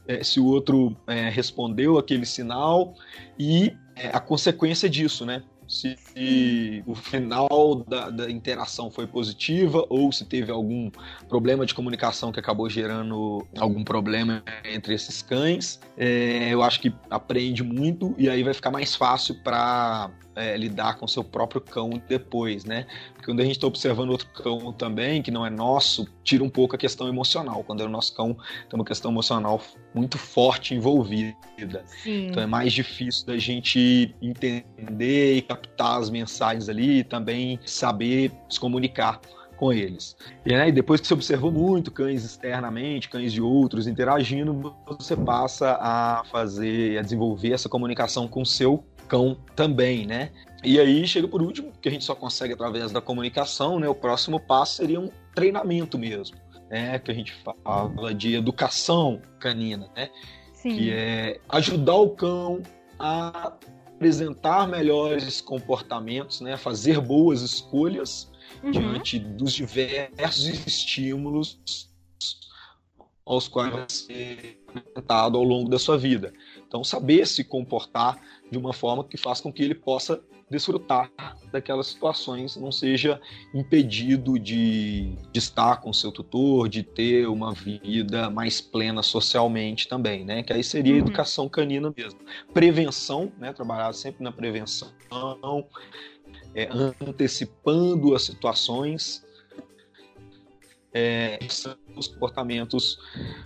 é, 0.07 0.23
se 0.23 0.39
o 0.39 0.45
outro 0.45 0.95
é, 1.07 1.29
respondeu 1.29 1.97
aquele 1.97 2.25
sinal 2.25 2.93
e 3.39 3.75
é, 3.95 4.09
a 4.09 4.19
consequência 4.19 4.89
disso, 4.89 5.25
né? 5.25 5.41
Se, 5.67 5.95
se 5.97 6.83
o 6.85 6.93
final 6.93 7.83
da, 7.87 8.11
da, 8.11 8.29
interação 8.29 8.91
foi 8.91 9.07
positiva 9.07 9.83
ou 9.89 10.11
se 10.11 10.23
teve 10.23 10.51
algum 10.51 10.91
problema 11.27 11.65
de 11.65 11.73
comunicação 11.73 12.31
que 12.31 12.39
acabou 12.39 12.69
gerando 12.69 13.43
algum 13.57 13.83
problema 13.83 14.43
entre 14.63 14.93
esses 14.93 15.23
cães. 15.23 15.79
É, 15.97 16.53
eu 16.53 16.61
acho 16.61 16.79
que 16.79 16.93
aprende 17.09 17.63
muito 17.63 18.13
e 18.15 18.29
aí 18.29 18.43
vai 18.43 18.53
ficar 18.53 18.69
mais 18.69 18.95
fácil 18.95 19.33
para 19.43 20.11
é, 20.35 20.55
lidar 20.57 20.97
com 20.97 21.07
seu 21.07 21.23
próprio 21.23 21.61
cão 21.61 22.01
depois, 22.07 22.65
né? 22.65 22.85
Porque 23.13 23.25
quando 23.25 23.39
a 23.39 23.43
gente 23.43 23.55
está 23.55 23.67
observando 23.67 24.09
outro 24.09 24.27
cão 24.27 24.71
também, 24.73 25.21
que 25.21 25.31
não 25.31 25.45
é 25.45 25.49
nosso, 25.49 26.07
tira 26.23 26.43
um 26.43 26.49
pouco 26.49 26.75
a 26.75 26.77
questão 26.77 27.07
emocional. 27.07 27.63
Quando 27.63 27.81
é 27.81 27.85
o 27.85 27.89
nosso 27.89 28.15
cão, 28.15 28.33
tem 28.69 28.79
uma 28.79 28.85
questão 28.85 29.11
emocional 29.11 29.61
muito 29.93 30.17
forte 30.17 30.73
envolvida. 30.73 31.35
Sim. 32.03 32.27
Então 32.27 32.43
é 32.43 32.45
mais 32.45 32.73
difícil 32.73 33.25
da 33.25 33.37
gente 33.37 34.13
entender 34.21 35.35
e 35.35 35.41
captar 35.41 35.99
as 35.99 36.09
mensagens 36.09 36.69
ali 36.69 36.99
e 36.99 37.03
também 37.03 37.59
saber 37.65 38.31
se 38.49 38.59
comunicar 38.59 39.19
com 39.55 39.71
eles. 39.71 40.15
E, 40.45 40.49
né, 40.49 40.71
depois 40.71 41.01
que 41.01 41.07
você 41.07 41.13
observou 41.13 41.51
muito 41.51 41.91
cães 41.91 42.23
externamente, 42.23 43.09
cães 43.09 43.31
de 43.31 43.41
outros 43.41 43.87
interagindo, 43.87 44.75
você 44.85 45.15
passa 45.15 45.77
a 45.79 46.23
fazer, 46.31 46.97
a 46.99 47.01
desenvolver 47.01 47.53
essa 47.53 47.69
comunicação 47.69 48.27
com 48.27 48.41
o 48.41 48.45
seu 48.45 48.83
cão 49.07 49.37
também, 49.55 50.05
né? 50.05 50.31
E 50.63 50.79
aí 50.79 51.07
chega 51.07 51.27
por 51.27 51.41
último, 51.41 51.71
que 51.81 51.87
a 51.87 51.91
gente 51.91 52.03
só 52.03 52.15
consegue 52.15 52.53
através 52.53 52.91
da 52.91 52.99
comunicação, 52.99 53.79
né? 53.79 53.87
O 53.87 53.95
próximo 53.95 54.39
passo 54.39 54.77
seria 54.77 54.99
um 54.99 55.09
treinamento 55.33 55.97
mesmo, 55.97 56.37
né? 56.69 56.97
Que 56.99 57.11
a 57.11 57.13
gente 57.13 57.33
fala 57.33 58.13
de 58.13 58.35
educação 58.35 59.21
canina, 59.39 59.89
né? 59.95 60.09
Sim. 60.53 60.75
Que 60.75 60.91
é 60.91 61.39
ajudar 61.49 61.95
o 61.95 62.09
cão 62.09 62.61
a 62.97 63.53
apresentar 63.95 64.67
melhores 64.67 65.39
comportamentos, 65.39 66.41
né? 66.41 66.57
Fazer 66.57 66.99
boas 66.99 67.41
escolhas 67.41 68.31
uhum. 68.63 68.71
diante 68.71 69.19
dos 69.19 69.53
diversos 69.53 70.47
estímulos 70.65 71.59
aos 73.25 73.47
quais 73.47 73.73
vai 73.73 73.85
ser 73.87 74.63
apresentado 74.67 75.37
ao 75.37 75.43
longo 75.43 75.69
da 75.69 75.79
sua 75.79 75.97
vida. 75.97 76.33
Então, 76.67 76.83
saber 76.83 77.25
se 77.25 77.43
comportar 77.43 78.19
de 78.51 78.57
uma 78.57 78.73
forma 78.73 79.03
que 79.03 79.17
faça 79.17 79.43
com 79.43 79.51
que 79.51 79.63
ele 79.63 79.75
possa 79.75 80.21
desfrutar 80.49 81.11
daquelas 81.51 81.87
situações, 81.87 82.55
não 82.55 82.71
seja 82.71 83.19
impedido 83.53 84.37
de, 84.37 85.15
de, 85.31 85.39
estar 85.39 85.77
com 85.77 85.91
seu 85.91 86.11
tutor, 86.11 86.69
de 86.69 86.83
ter 86.83 87.27
uma 87.27 87.53
vida 87.53 88.29
mais 88.29 88.61
plena 88.61 89.01
socialmente 89.01 89.87
também, 89.87 90.23
né? 90.23 90.43
Que 90.43 90.53
aí 90.53 90.63
seria 90.63 90.93
uhum. 90.93 90.99
educação 90.99 91.49
canina 91.49 91.91
mesmo. 91.95 92.19
Prevenção, 92.53 93.31
né? 93.39 93.53
Trabalhar 93.53 93.91
sempre 93.93 94.23
na 94.23 94.31
prevenção, 94.31 94.91
é, 96.53 96.69
antecipando 97.01 98.13
as 98.13 98.23
situações, 98.23 99.25
é, 100.93 101.39
os 101.95 102.07
comportamentos 102.07 102.99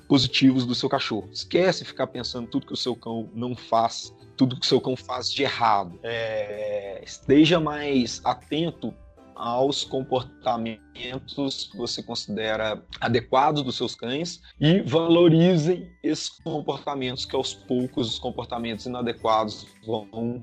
positivos 0.08 0.66
do 0.66 0.76
seu 0.76 0.90
cachorro. 0.90 1.30
Esquece 1.32 1.86
ficar 1.86 2.08
pensando 2.08 2.48
tudo 2.48 2.68
que 2.68 2.74
o 2.74 2.78
seu 2.78 2.96
cão 2.96 3.30
não 3.34 3.56
faz 3.56 4.14
tudo 4.40 4.56
que 4.56 4.66
o 4.66 4.70
seu 4.70 4.80
cão 4.80 4.96
faz 4.96 5.30
de 5.30 5.44
errado. 5.44 6.00
É, 6.02 7.02
esteja 7.04 7.60
mais 7.60 8.22
atento 8.24 8.94
aos 9.36 9.84
comportamentos 9.84 11.70
que 11.70 11.78
você 11.78 12.02
considera 12.02 12.82
adequados 13.02 13.62
dos 13.64 13.76
seus 13.76 13.96
cães 13.96 14.42
e 14.60 14.80
valorizem 14.80 15.92
esses 16.02 16.30
comportamentos 16.30 17.26
que 17.26 17.36
aos 17.36 17.54
poucos 17.54 18.14
os 18.14 18.18
comportamentos 18.20 18.86
inadequados 18.86 19.68
vão 19.86 20.42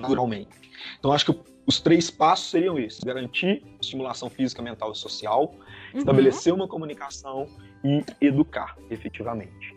naturalmente. 0.00 0.48
Então 0.98 1.12
acho 1.12 1.26
que 1.26 1.38
os 1.66 1.78
três 1.78 2.10
passos 2.10 2.50
seriam 2.50 2.78
esses: 2.78 3.00
garantir 3.00 3.62
estimulação 3.78 4.30
física, 4.30 4.62
mental 4.62 4.92
e 4.92 4.96
social, 4.96 5.54
uhum. 5.92 5.98
estabelecer 5.98 6.54
uma 6.54 6.66
comunicação 6.66 7.46
e 7.84 8.02
educar 8.18 8.76
efetivamente. 8.90 9.75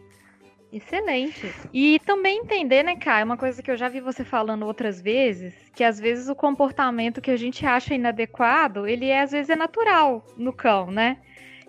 Excelente. 0.72 1.52
E 1.74 2.00
também 2.06 2.40
entender, 2.40 2.84
né, 2.84 2.96
Caio, 2.96 3.26
uma 3.26 3.38
coisa 3.38 3.62
que 3.62 3.72
eu 3.72 3.78
já 3.78 3.90
vi 3.90 4.00
você 4.00 4.24
falando 4.24 4.66
outras 4.66 5.02
vezes, 5.02 5.54
que 5.74 5.84
às 5.84 6.00
vezes 6.00 6.30
o 6.30 6.36
comportamento 6.36 7.22
que 7.22 7.32
a 7.32 7.38
gente 7.38 7.66
acha 7.66 7.96
inadequado, 7.96 8.86
ele 8.86 9.08
é 9.08 9.22
às 9.22 9.32
vezes 9.32 9.50
é 9.50 9.56
natural 9.56 10.24
no 10.38 10.54
cão, 10.54 10.92
né? 10.92 11.18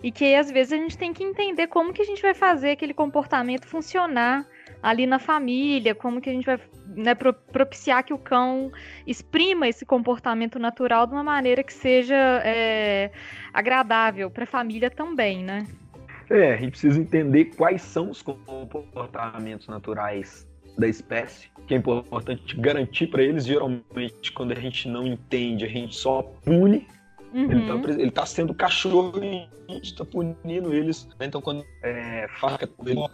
E 0.03 0.11
que 0.11 0.35
às 0.35 0.51
vezes 0.51 0.73
a 0.73 0.77
gente 0.77 0.97
tem 0.97 1.13
que 1.13 1.23
entender 1.23 1.67
como 1.67 1.93
que 1.93 2.01
a 2.01 2.05
gente 2.05 2.21
vai 2.21 2.33
fazer 2.33 2.71
aquele 2.71 2.93
comportamento 2.93 3.67
funcionar 3.67 4.47
ali 4.81 5.05
na 5.05 5.19
família, 5.19 5.93
como 5.93 6.19
que 6.19 6.29
a 6.29 6.33
gente 6.33 6.45
vai 6.45 6.59
né, 6.87 7.13
propiciar 7.15 8.03
que 8.03 8.13
o 8.13 8.17
cão 8.17 8.71
exprima 9.05 9.67
esse 9.67 9.85
comportamento 9.85 10.57
natural 10.57 11.05
de 11.05 11.13
uma 11.13 11.23
maneira 11.23 11.63
que 11.63 11.73
seja 11.73 12.15
é, 12.43 13.11
agradável 13.53 14.29
para 14.29 14.43
a 14.43 14.47
família 14.47 14.89
também, 14.89 15.43
né? 15.43 15.67
É, 16.31 16.53
a 16.53 16.57
gente 16.57 16.71
precisa 16.71 16.99
entender 16.99 17.45
quais 17.57 17.81
são 17.81 18.09
os 18.09 18.21
comportamentos 18.21 19.67
naturais 19.67 20.47
da 20.77 20.87
espécie, 20.87 21.49
que 21.67 21.73
é 21.73 21.77
importante 21.77 22.55
garantir 22.55 23.07
para 23.07 23.21
eles. 23.21 23.45
Geralmente, 23.45 24.31
quando 24.33 24.53
a 24.53 24.55
gente 24.55 24.87
não 24.87 25.05
entende, 25.05 25.65
a 25.65 25.67
gente 25.67 25.93
só 25.93 26.21
pune. 26.21 26.87
Uhum. 27.33 27.83
Ele, 27.89 28.07
está 28.07 28.21
tá 28.21 28.25
sendo 28.25 28.53
cachorro 28.53 29.21
e 29.23 29.47
a 29.67 29.73
gente 29.73 29.85
está 29.85 30.05
punindo 30.05 30.73
eles. 30.73 31.05
Né? 31.19 31.25
Então, 31.25 31.41
quando 31.41 31.65
é, 31.83 32.27
faca 32.39 32.69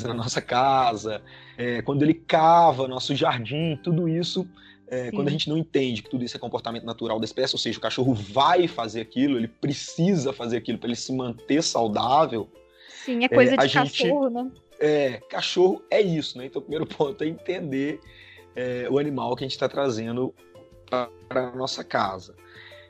na 0.07 0.13
nossa 0.13 0.41
casa, 0.41 1.21
é, 1.57 1.81
quando 1.81 2.03
ele 2.03 2.13
cava 2.13 2.87
nosso 2.87 3.15
jardim, 3.15 3.79
tudo 3.83 4.07
isso 4.07 4.47
é, 4.89 5.11
quando 5.11 5.27
a 5.27 5.31
gente 5.31 5.49
não 5.49 5.57
entende 5.57 6.01
que 6.01 6.09
tudo 6.09 6.23
isso 6.23 6.37
é 6.37 6.39
comportamento 6.39 6.85
natural 6.85 7.19
da 7.19 7.25
espécie, 7.25 7.53
ou 7.53 7.59
seja, 7.59 7.77
o 7.77 7.81
cachorro 7.81 8.13
vai 8.13 8.67
fazer 8.67 9.01
aquilo, 9.01 9.37
ele 9.37 9.47
precisa 9.47 10.31
fazer 10.31 10.57
aquilo 10.57 10.77
para 10.77 10.87
ele 10.87 10.95
se 10.95 11.13
manter 11.13 11.61
saudável, 11.61 12.49
Sim, 13.07 13.23
é 13.23 13.29
coisa 13.29 13.53
é, 13.53 13.57
de 13.65 13.73
cachorro, 13.73 14.23
gente, 14.25 14.33
né? 14.33 14.51
É, 14.81 15.21
cachorro 15.29 15.81
é 15.89 16.01
isso, 16.01 16.37
né? 16.37 16.47
Então, 16.47 16.59
o 16.59 16.61
primeiro 16.61 16.85
ponto 16.93 17.23
é 17.23 17.27
entender 17.27 18.01
é, 18.53 18.85
o 18.91 18.99
animal 18.99 19.33
que 19.33 19.45
a 19.45 19.47
gente 19.47 19.53
está 19.53 19.69
trazendo 19.69 20.35
para 20.89 21.47
a 21.47 21.55
nossa 21.55 21.85
casa. 21.85 22.35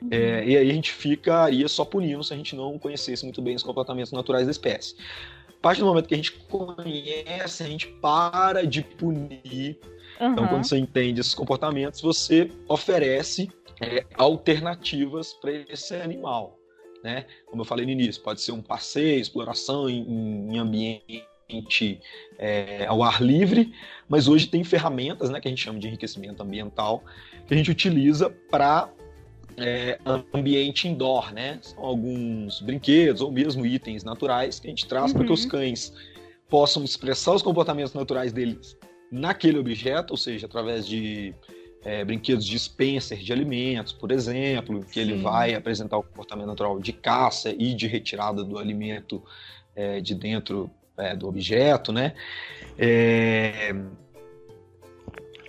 Uhum. 0.02 0.08
É, 0.10 0.44
e 0.44 0.56
aí 0.56 0.70
a 0.70 0.74
gente 0.74 0.90
ficaria 0.90 1.68
só 1.68 1.84
punindo 1.84 2.24
se 2.24 2.34
a 2.34 2.36
gente 2.36 2.56
não 2.56 2.76
conhecesse 2.80 3.22
muito 3.22 3.40
bem 3.40 3.54
os 3.54 3.62
comportamentos 3.62 4.10
naturais 4.10 4.46
da 4.46 4.50
espécie. 4.50 4.96
A 5.50 5.60
partir 5.62 5.82
do 5.82 5.86
momento 5.86 6.08
que 6.08 6.14
a 6.14 6.16
gente 6.16 6.32
conhece, 6.32 7.62
a 7.62 7.66
gente 7.66 7.86
para 7.86 8.66
de 8.66 8.82
punir. 8.82 9.78
Uhum. 10.20 10.32
Então, 10.32 10.48
quando 10.48 10.66
você 10.66 10.78
entende 10.78 11.20
esses 11.20 11.34
comportamentos, 11.34 12.00
você 12.00 12.50
oferece 12.66 13.48
é, 13.80 14.04
alternativas 14.16 15.32
para 15.34 15.52
esse 15.52 15.94
animal 15.94 16.57
né? 17.02 17.26
Como 17.46 17.62
eu 17.62 17.64
falei 17.64 17.86
no 17.86 17.92
início, 17.92 18.22
pode 18.22 18.40
ser 18.40 18.52
um 18.52 18.62
passeio, 18.62 19.20
exploração 19.20 19.88
em, 19.88 20.52
em 20.52 20.58
ambiente 20.58 22.00
é, 22.38 22.86
ao 22.86 23.02
ar 23.02 23.22
livre, 23.22 23.72
mas 24.08 24.28
hoje 24.28 24.46
tem 24.46 24.62
ferramentas, 24.64 25.30
né, 25.30 25.40
que 25.40 25.48
a 25.48 25.50
gente 25.50 25.62
chama 25.62 25.78
de 25.78 25.88
enriquecimento 25.88 26.42
ambiental, 26.42 27.02
que 27.46 27.54
a 27.54 27.56
gente 27.56 27.70
utiliza 27.70 28.30
para 28.50 28.90
é, 29.56 29.98
ambiente 30.32 30.86
indoor, 30.86 31.32
né? 31.32 31.58
São 31.62 31.84
alguns 31.84 32.60
brinquedos 32.60 33.20
ou 33.20 33.30
mesmo 33.30 33.66
itens 33.66 34.04
naturais 34.04 34.60
que 34.60 34.68
a 34.68 34.70
gente 34.70 34.86
traz 34.86 35.10
uhum. 35.10 35.18
para 35.18 35.26
que 35.26 35.32
os 35.32 35.44
uhum. 35.44 35.50
cães 35.50 35.92
possam 36.48 36.84
expressar 36.84 37.34
os 37.34 37.42
comportamentos 37.42 37.92
naturais 37.92 38.32
deles 38.32 38.76
naquele 39.10 39.58
objeto, 39.58 40.12
ou 40.12 40.16
seja, 40.16 40.46
através 40.46 40.86
de 40.86 41.34
é, 41.84 42.04
brinquedos 42.04 42.44
dispenser 42.44 43.18
de 43.18 43.32
alimentos, 43.32 43.92
por 43.92 44.10
exemplo, 44.10 44.84
que 44.84 44.94
Sim. 44.94 45.00
ele 45.00 45.22
vai 45.22 45.54
apresentar 45.54 45.96
o 45.96 46.02
comportamento 46.02 46.46
natural 46.46 46.78
de 46.80 46.92
caça 46.92 47.50
e 47.50 47.74
de 47.74 47.86
retirada 47.86 48.42
do 48.42 48.58
alimento 48.58 49.22
é, 49.74 50.00
de 50.00 50.14
dentro 50.14 50.70
é, 50.96 51.14
do 51.14 51.28
objeto, 51.28 51.92
né? 51.92 52.14
É, 52.76 53.74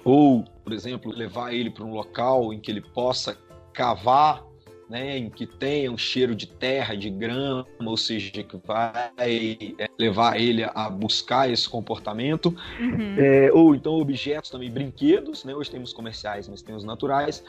ou, 0.04 0.44
por 0.64 0.74
exemplo, 0.74 1.12
levar 1.12 1.54
ele 1.54 1.70
para 1.70 1.84
um 1.84 1.94
local 1.94 2.54
em 2.54 2.60
que 2.60 2.72
ele 2.72 2.82
possa 2.82 3.38
cavar 3.74 4.44
né, 4.90 5.18
em 5.18 5.30
que 5.30 5.46
tenha 5.46 5.92
um 5.92 5.98
cheiro 5.98 6.34
de 6.34 6.48
terra, 6.48 6.96
de 6.96 7.10
grama, 7.10 7.66
ou 7.86 7.96
seja, 7.96 8.32
que 8.32 8.58
vai 8.66 9.12
é, 9.18 9.88
levar 10.00 10.40
ele 10.40 10.64
a 10.64 10.90
buscar 10.90 11.50
esse 11.50 11.70
comportamento, 11.70 12.56
uhum. 12.80 13.16
é, 13.18 13.52
ou 13.54 13.76
então 13.76 13.94
objetos 13.94 14.50
também, 14.50 14.72
brinquedos, 14.72 15.46
né, 15.46 15.54
hoje 15.54 15.70
temos 15.70 15.94
comerciais, 15.94 16.50
mas 16.50 16.64
temos 16.64 16.84
naturais, 16.84 17.44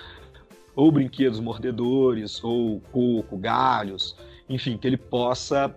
ou 0.76 0.92
brinquedos 0.92 1.40
mordedores, 1.40 2.44
ou 2.44 2.80
coco, 2.92 3.36
galhos, 3.38 4.14
enfim, 4.48 4.76
que 4.76 4.86
ele 4.86 4.98
possa 4.98 5.74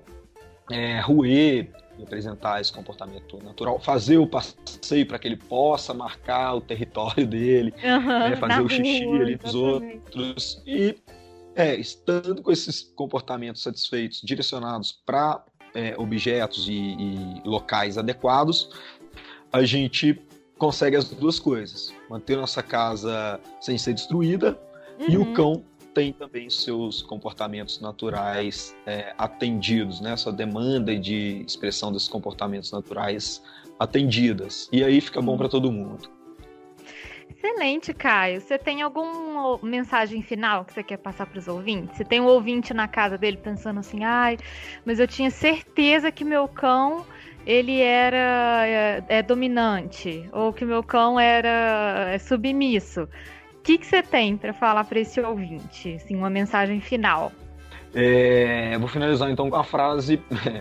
é, 0.70 1.00
roer, 1.00 1.70
apresentar 2.02 2.60
esse 2.60 2.74
comportamento 2.74 3.38
natural, 3.44 3.80
fazer 3.80 4.18
o 4.18 4.28
passeio 4.28 5.06
para 5.06 5.20
que 5.20 5.28
ele 5.28 5.38
possa 5.38 5.94
marcar 5.94 6.56
o 6.56 6.62
território 6.62 7.26
dele, 7.26 7.74
uhum, 7.84 8.20
né, 8.20 8.36
fazer 8.36 8.62
o 8.62 8.70
xixi 8.70 9.06
rua, 9.06 9.20
ali 9.22 9.36
dos 9.36 9.56
outros 9.56 10.62
e 10.66 10.96
é, 11.56 11.76
estando 11.76 12.42
com 12.42 12.52
esses 12.52 12.82
comportamentos 12.82 13.62
satisfeitos, 13.62 14.22
direcionados 14.24 14.92
para 15.06 15.44
é, 15.74 15.96
objetos 15.98 16.68
e, 16.68 16.74
e 16.74 17.42
locais 17.46 17.98
adequados, 17.98 18.70
a 19.52 19.64
gente 19.64 20.20
consegue 20.58 20.96
as 20.96 21.10
duas 21.10 21.40
coisas: 21.40 21.94
manter 22.10 22.38
nossa 22.38 22.64
casa 22.64 23.40
sem 23.60 23.78
ser 23.78 23.94
destruída 23.94 24.60
uhum. 25.00 25.10
e 25.10 25.18
o 25.18 25.22
uhum. 25.22 25.34
cão 25.34 25.66
tem 25.94 26.12
também 26.12 26.50
seus 26.50 27.04
comportamentos 27.04 27.80
naturais 27.80 28.76
é, 28.86 29.14
atendidos, 29.16 30.02
né? 30.02 30.18
Sua 30.18 30.34
demanda 30.34 30.98
de 30.98 31.44
expressão 31.46 31.92
desses 31.92 32.08
comportamentos 32.08 32.72
naturais 32.72 33.44
atendidas. 33.80 34.68
E 34.72 34.84
aí 34.84 35.00
fica 35.00 35.22
bom 35.22 35.38
para 35.38 35.48
todo 35.48 35.72
mundo. 35.72 36.10
Excelente, 37.44 37.94
Caio. 37.94 38.40
Você 38.40 38.58
tem 38.58 38.82
alguma 38.82 39.60
mensagem 39.62 40.22
final 40.22 40.64
que 40.64 40.72
você 40.72 40.82
quer 40.82 40.96
passar 40.96 41.26
para 41.26 41.38
os 41.38 41.50
ouvintes? 41.50 41.98
Você 41.98 42.06
tem 42.06 42.22
um 42.22 42.26
ouvinte 42.26 42.74
na 42.74 42.88
casa 42.88 43.18
dele 43.18 43.36
pensando 43.36 43.82
assim, 43.82 44.02
ai, 44.06 44.38
mas 44.86 44.98
eu 44.98 45.06
tinha 45.06 45.30
certeza 45.30 46.10
que 46.10 46.24
meu 46.24 46.48
cão 46.48 47.06
ele 47.46 47.82
era 47.82 48.66
é, 48.66 49.04
é 49.10 49.22
dominante 49.22 50.26
ou 50.32 50.54
que 50.54 50.64
meu 50.64 50.82
cão 50.82 51.20
era 51.20 52.12
é 52.14 52.18
submisso. 52.18 53.10
O 53.56 53.62
que, 53.62 53.78
que 53.78 53.86
você 53.86 54.02
tem 54.02 54.38
para 54.38 54.54
falar 54.54 54.86
para 54.86 55.02
esse 55.02 55.20
ouvinte? 55.20 55.96
Assim, 55.96 56.16
uma 56.16 56.30
mensagem 56.30 56.80
final. 56.80 57.30
É, 57.94 58.78
vou 58.78 58.88
finalizar 58.88 59.30
então 59.30 59.50
com 59.50 59.58
a 59.58 59.66
frase 59.66 60.18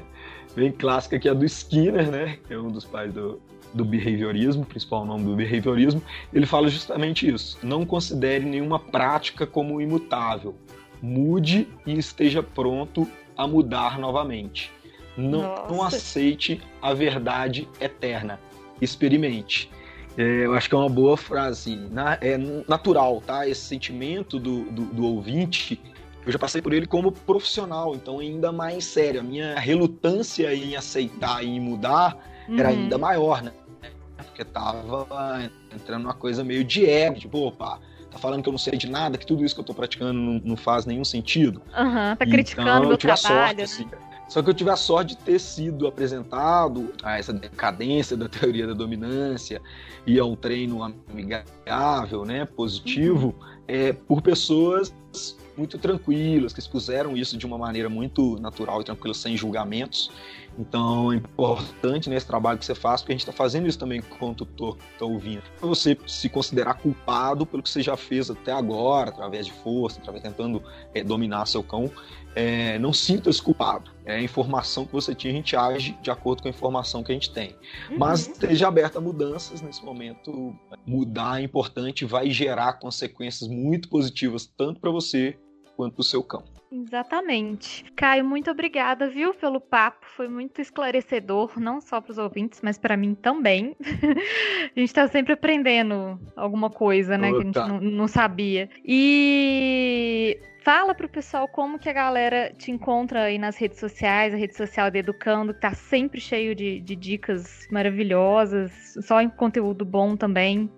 bem 0.56 0.72
clássica 0.72 1.16
que 1.16 1.28
é 1.28 1.34
do 1.34 1.44
Skinner, 1.44 2.10
né? 2.10 2.38
Que 2.44 2.54
é 2.54 2.58
um 2.58 2.72
dos 2.72 2.84
pais 2.84 3.12
do, 3.12 3.40
do 3.74 3.84
behaviorismo, 3.84 4.64
principal 4.64 5.04
nome 5.04 5.24
do 5.24 5.36
behaviorismo. 5.36 6.02
Ele 6.32 6.46
fala 6.46 6.68
justamente 6.68 7.28
isso. 7.28 7.58
Não 7.62 7.84
considere 7.84 8.44
nenhuma 8.44 8.78
prática 8.78 9.46
como 9.46 9.80
imutável. 9.80 10.54
Mude 11.00 11.68
e 11.86 11.98
esteja 11.98 12.42
pronto 12.42 13.08
a 13.36 13.46
mudar 13.46 13.98
novamente. 13.98 14.70
Não, 15.16 15.68
não 15.68 15.82
aceite 15.82 16.60
a 16.80 16.94
verdade 16.94 17.68
eterna. 17.80 18.38
Experimente. 18.80 19.70
É, 20.16 20.46
eu 20.46 20.54
acho 20.54 20.68
que 20.68 20.74
é 20.74 20.78
uma 20.78 20.88
boa 20.88 21.16
frase. 21.16 21.76
Na, 21.90 22.18
é 22.20 22.36
natural, 22.68 23.22
tá? 23.24 23.46
Esse 23.48 23.62
sentimento 23.62 24.38
do, 24.38 24.64
do, 24.70 24.84
do, 24.86 25.06
ouvinte, 25.06 25.80
eu 26.24 26.32
já 26.32 26.38
passei 26.38 26.60
por 26.60 26.72
ele 26.72 26.86
como 26.86 27.12
profissional, 27.12 27.94
então 27.94 28.18
ainda 28.18 28.52
mais 28.52 28.84
sério. 28.84 29.20
A 29.20 29.24
minha 29.24 29.58
relutância 29.58 30.54
em 30.54 30.76
aceitar 30.76 31.42
e 31.44 31.58
mudar 31.58 32.16
uhum. 32.48 32.58
era 32.58 32.68
ainda 32.68 32.98
maior, 32.98 33.42
né? 33.42 33.52
Porque 34.42 34.44
tava 34.44 35.50
entrando 35.74 36.04
uma 36.04 36.14
coisa 36.14 36.42
meio 36.42 36.64
de 36.64 36.86
ego, 36.86 37.18
tipo, 37.18 37.38
opa, 37.38 37.78
tá 38.10 38.18
falando 38.18 38.42
que 38.42 38.48
eu 38.48 38.52
não 38.52 38.58
sei 38.58 38.76
de 38.76 38.88
nada, 38.88 39.16
que 39.16 39.26
tudo 39.26 39.44
isso 39.44 39.54
que 39.54 39.60
eu 39.60 39.64
tô 39.64 39.74
praticando 39.74 40.12
não, 40.12 40.40
não 40.44 40.56
faz 40.56 40.84
nenhum 40.84 41.04
sentido. 41.04 41.62
Aham, 41.74 42.10
uhum, 42.10 42.16
tá 42.16 42.26
criticando 42.26 42.68
então, 42.68 42.88
meu 42.88 42.98
trabalho. 42.98 43.20
Sorte, 43.20 43.56
né? 43.56 43.62
assim, 43.62 43.88
só 44.28 44.42
que 44.42 44.50
eu 44.50 44.54
tive 44.54 44.70
a 44.70 44.76
sorte 44.76 45.10
de 45.10 45.18
ter 45.18 45.38
sido 45.38 45.86
apresentado 45.86 46.92
a 47.02 47.18
essa 47.18 47.32
decadência 47.32 48.16
da 48.16 48.28
teoria 48.30 48.66
da 48.66 48.74
dominância 48.74 49.60
e 50.06 50.18
a 50.18 50.24
um 50.24 50.34
treino 50.34 50.82
amigável, 50.82 52.24
né, 52.24 52.44
positivo, 52.44 53.34
uhum. 53.38 53.62
é, 53.68 53.92
por 53.92 54.22
pessoas 54.22 54.92
muito 55.56 55.78
tranquilas, 55.78 56.52
que 56.52 56.60
expuseram 56.60 57.16
isso 57.16 57.36
de 57.36 57.44
uma 57.44 57.58
maneira 57.58 57.88
muito 57.88 58.40
natural 58.40 58.80
e 58.80 58.84
tranquila, 58.84 59.12
sem 59.12 59.36
julgamentos. 59.36 60.10
Então 60.58 61.12
é 61.12 61.16
importante 61.16 62.08
nesse 62.10 62.26
né, 62.26 62.28
trabalho 62.28 62.58
que 62.58 62.64
você 62.64 62.74
faz, 62.74 63.00
porque 63.00 63.12
a 63.12 63.14
gente 63.14 63.22
está 63.22 63.32
fazendo 63.32 63.66
isso 63.66 63.78
também 63.78 64.00
com 64.00 64.30
o 64.30 64.34
tutor 64.34 64.76
que 64.76 64.84
está 64.92 65.04
ouvindo. 65.04 65.42
Para 65.58 65.68
você 65.68 65.96
se 66.06 66.28
considerar 66.28 66.74
culpado 66.74 67.46
pelo 67.46 67.62
que 67.62 67.70
você 67.70 67.82
já 67.82 67.96
fez 67.96 68.30
até 68.30 68.52
agora, 68.52 69.10
através 69.10 69.46
de 69.46 69.52
força, 69.52 70.00
através 70.00 70.22
tentando 70.22 70.62
é, 70.94 71.02
dominar 71.02 71.46
seu 71.46 71.62
cão, 71.62 71.90
é, 72.34 72.78
não 72.78 72.92
sinta-se 72.92 73.40
culpado. 73.40 73.90
É 74.04 74.16
a 74.16 74.22
informação 74.22 74.84
que 74.84 74.92
você 74.92 75.14
tinha, 75.14 75.32
a 75.32 75.36
gente 75.36 75.56
age 75.56 75.96
de 76.02 76.10
acordo 76.10 76.42
com 76.42 76.48
a 76.48 76.50
informação 76.50 77.02
que 77.02 77.12
a 77.12 77.14
gente 77.14 77.30
tem. 77.30 77.56
Uhum. 77.90 77.98
Mas 77.98 78.28
esteja 78.28 78.68
aberto 78.68 78.96
a 78.96 79.00
mudanças 79.00 79.60
nesse 79.60 79.84
momento. 79.84 80.54
Mudar 80.86 81.40
é 81.40 81.44
importante, 81.44 82.04
vai 82.04 82.30
gerar 82.30 82.74
consequências 82.74 83.48
muito 83.48 83.88
positivas, 83.88 84.46
tanto 84.46 84.80
para 84.80 84.90
você 84.90 85.38
quanto 85.76 85.94
para 85.94 86.00
o 86.00 86.04
seu 86.04 86.22
cão. 86.22 86.44
Exatamente. 86.72 87.84
Caio, 87.94 88.24
muito 88.24 88.50
obrigada, 88.50 89.06
viu, 89.06 89.34
pelo 89.34 89.60
papo. 89.60 90.06
Foi 90.16 90.26
muito 90.26 90.60
esclarecedor, 90.60 91.60
não 91.60 91.82
só 91.82 92.00
para 92.00 92.12
os 92.12 92.18
ouvintes, 92.18 92.60
mas 92.62 92.78
para 92.78 92.96
mim 92.96 93.14
também. 93.14 93.76
a 94.74 94.80
gente 94.80 94.88
está 94.88 95.06
sempre 95.06 95.34
aprendendo 95.34 96.18
alguma 96.34 96.70
coisa, 96.70 97.18
né, 97.18 97.30
que 97.30 97.36
a 97.36 97.44
gente 97.44 97.58
não, 97.58 97.80
não 97.80 98.08
sabia. 98.08 98.70
E 98.84 100.40
Fala 100.64 100.94
pro 100.94 101.08
pessoal 101.08 101.48
como 101.48 101.76
que 101.76 101.88
a 101.88 101.92
galera 101.92 102.52
te 102.56 102.70
encontra 102.70 103.24
aí 103.24 103.36
nas 103.36 103.56
redes 103.56 103.80
sociais, 103.80 104.32
a 104.32 104.36
rede 104.36 104.56
social 104.56 104.92
de 104.92 105.00
Educando, 105.00 105.52
que 105.52 105.60
tá 105.60 105.74
sempre 105.74 106.20
cheio 106.20 106.54
de, 106.54 106.80
de 106.80 106.94
dicas 106.94 107.66
maravilhosas, 107.68 108.70
só 109.00 109.20
em 109.20 109.28
conteúdo 109.28 109.84
bom 109.84 110.16
também. 110.16 110.70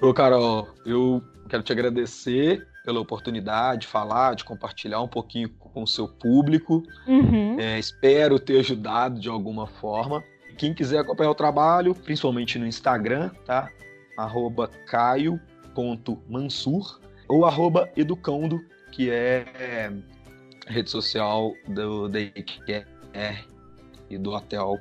Ô, 0.00 0.14
Carol, 0.14 0.66
eu 0.86 1.22
quero 1.50 1.62
te 1.62 1.72
agradecer 1.72 2.66
pela 2.86 3.00
oportunidade 3.00 3.80
de 3.80 3.88
falar, 3.88 4.36
de 4.36 4.44
compartilhar 4.44 5.02
um 5.02 5.08
pouquinho 5.08 5.50
com 5.50 5.82
o 5.82 5.86
seu 5.88 6.06
público. 6.06 6.84
Uhum. 7.04 7.58
É, 7.58 7.80
espero 7.80 8.38
ter 8.38 8.60
ajudado 8.60 9.18
de 9.18 9.28
alguma 9.28 9.66
forma. 9.66 10.22
Quem 10.56 10.72
quiser 10.72 11.00
acompanhar 11.00 11.30
o 11.30 11.34
trabalho, 11.34 11.96
principalmente 11.96 12.60
no 12.60 12.66
Instagram, 12.66 13.30
tá? 13.44 13.68
Arroba 14.16 14.70
caio.mansur 14.86 15.40
ou 17.28 17.44
arroba 17.44 17.90
educando, 17.96 18.64
que 18.92 19.10
é 19.10 19.92
rede 20.68 20.88
social 20.88 21.52
do 21.66 22.08
Daycare 22.08 22.86
e 24.08 24.16
do 24.16 24.30
hotel 24.30 24.78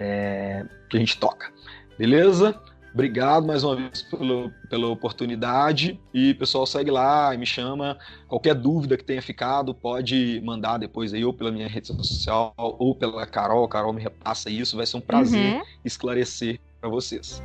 é, 0.00 0.66
que 0.88 0.96
a 0.96 1.00
gente 1.00 1.16
toca. 1.16 1.52
Beleza? 1.96 2.60
Obrigado 2.92 3.46
mais 3.46 3.62
uma 3.62 3.76
vez 3.76 4.02
pelo, 4.02 4.50
pela 4.68 4.88
oportunidade. 4.88 6.00
E 6.12 6.34
pessoal, 6.34 6.66
segue 6.66 6.90
lá 6.90 7.34
e 7.34 7.38
me 7.38 7.46
chama. 7.46 7.96
Qualquer 8.26 8.54
dúvida 8.54 8.96
que 8.96 9.04
tenha 9.04 9.22
ficado, 9.22 9.74
pode 9.74 10.40
mandar 10.44 10.78
depois 10.78 11.14
aí, 11.14 11.24
ou 11.24 11.32
pela 11.32 11.52
minha 11.52 11.68
rede 11.68 11.86
social, 11.86 12.52
ou 12.56 12.94
pela 12.94 13.26
Carol. 13.26 13.66
Carol 13.68 13.92
me 13.92 14.02
repassa 14.02 14.50
isso. 14.50 14.76
Vai 14.76 14.86
ser 14.86 14.96
um 14.96 15.00
prazer 15.00 15.54
uhum. 15.54 15.62
esclarecer 15.84 16.60
para 16.80 16.90
vocês. 16.90 17.42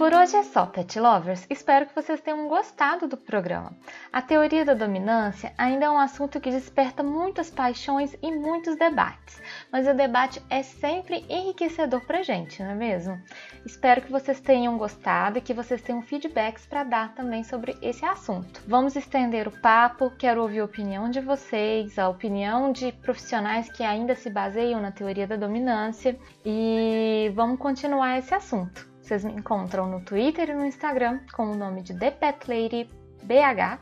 Por 0.00 0.14
hoje 0.14 0.34
é 0.34 0.42
só, 0.44 0.64
Pet 0.64 0.98
Lovers. 0.98 1.46
Espero 1.50 1.84
que 1.84 1.94
vocês 1.94 2.22
tenham 2.22 2.48
gostado 2.48 3.06
do 3.06 3.18
programa. 3.18 3.76
A 4.10 4.22
teoria 4.22 4.64
da 4.64 4.72
dominância 4.72 5.52
ainda 5.58 5.84
é 5.84 5.90
um 5.90 5.98
assunto 5.98 6.40
que 6.40 6.50
desperta 6.50 7.02
muitas 7.02 7.50
paixões 7.50 8.16
e 8.22 8.32
muitos 8.32 8.76
debates, 8.76 9.42
mas 9.70 9.86
o 9.86 9.92
debate 9.92 10.42
é 10.48 10.62
sempre 10.62 11.22
enriquecedor 11.28 12.00
pra 12.06 12.22
gente, 12.22 12.62
não 12.62 12.70
é 12.70 12.74
mesmo? 12.74 13.20
Espero 13.66 14.00
que 14.00 14.10
vocês 14.10 14.40
tenham 14.40 14.78
gostado 14.78 15.36
e 15.36 15.42
que 15.42 15.52
vocês 15.52 15.82
tenham 15.82 16.00
feedbacks 16.00 16.64
para 16.64 16.82
dar 16.82 17.14
também 17.14 17.44
sobre 17.44 17.76
esse 17.82 18.02
assunto. 18.02 18.62
Vamos 18.66 18.96
estender 18.96 19.48
o 19.48 19.60
papo, 19.60 20.10
quero 20.18 20.40
ouvir 20.40 20.60
a 20.60 20.64
opinião 20.64 21.10
de 21.10 21.20
vocês, 21.20 21.98
a 21.98 22.08
opinião 22.08 22.72
de 22.72 22.90
profissionais 22.90 23.70
que 23.70 23.84
ainda 23.84 24.14
se 24.14 24.30
baseiam 24.30 24.80
na 24.80 24.92
teoria 24.92 25.26
da 25.26 25.36
dominância 25.36 26.18
e 26.42 27.30
vamos 27.34 27.58
continuar 27.58 28.16
esse 28.16 28.32
assunto. 28.32 28.89
Vocês 29.10 29.24
me 29.24 29.32
encontram 29.32 29.88
no 29.88 30.00
Twitter 30.02 30.50
e 30.50 30.54
no 30.54 30.64
Instagram 30.64 31.18
com 31.32 31.50
o 31.50 31.56
nome 31.56 31.82
de 31.82 31.98
ThePetLadyBH 31.98 33.80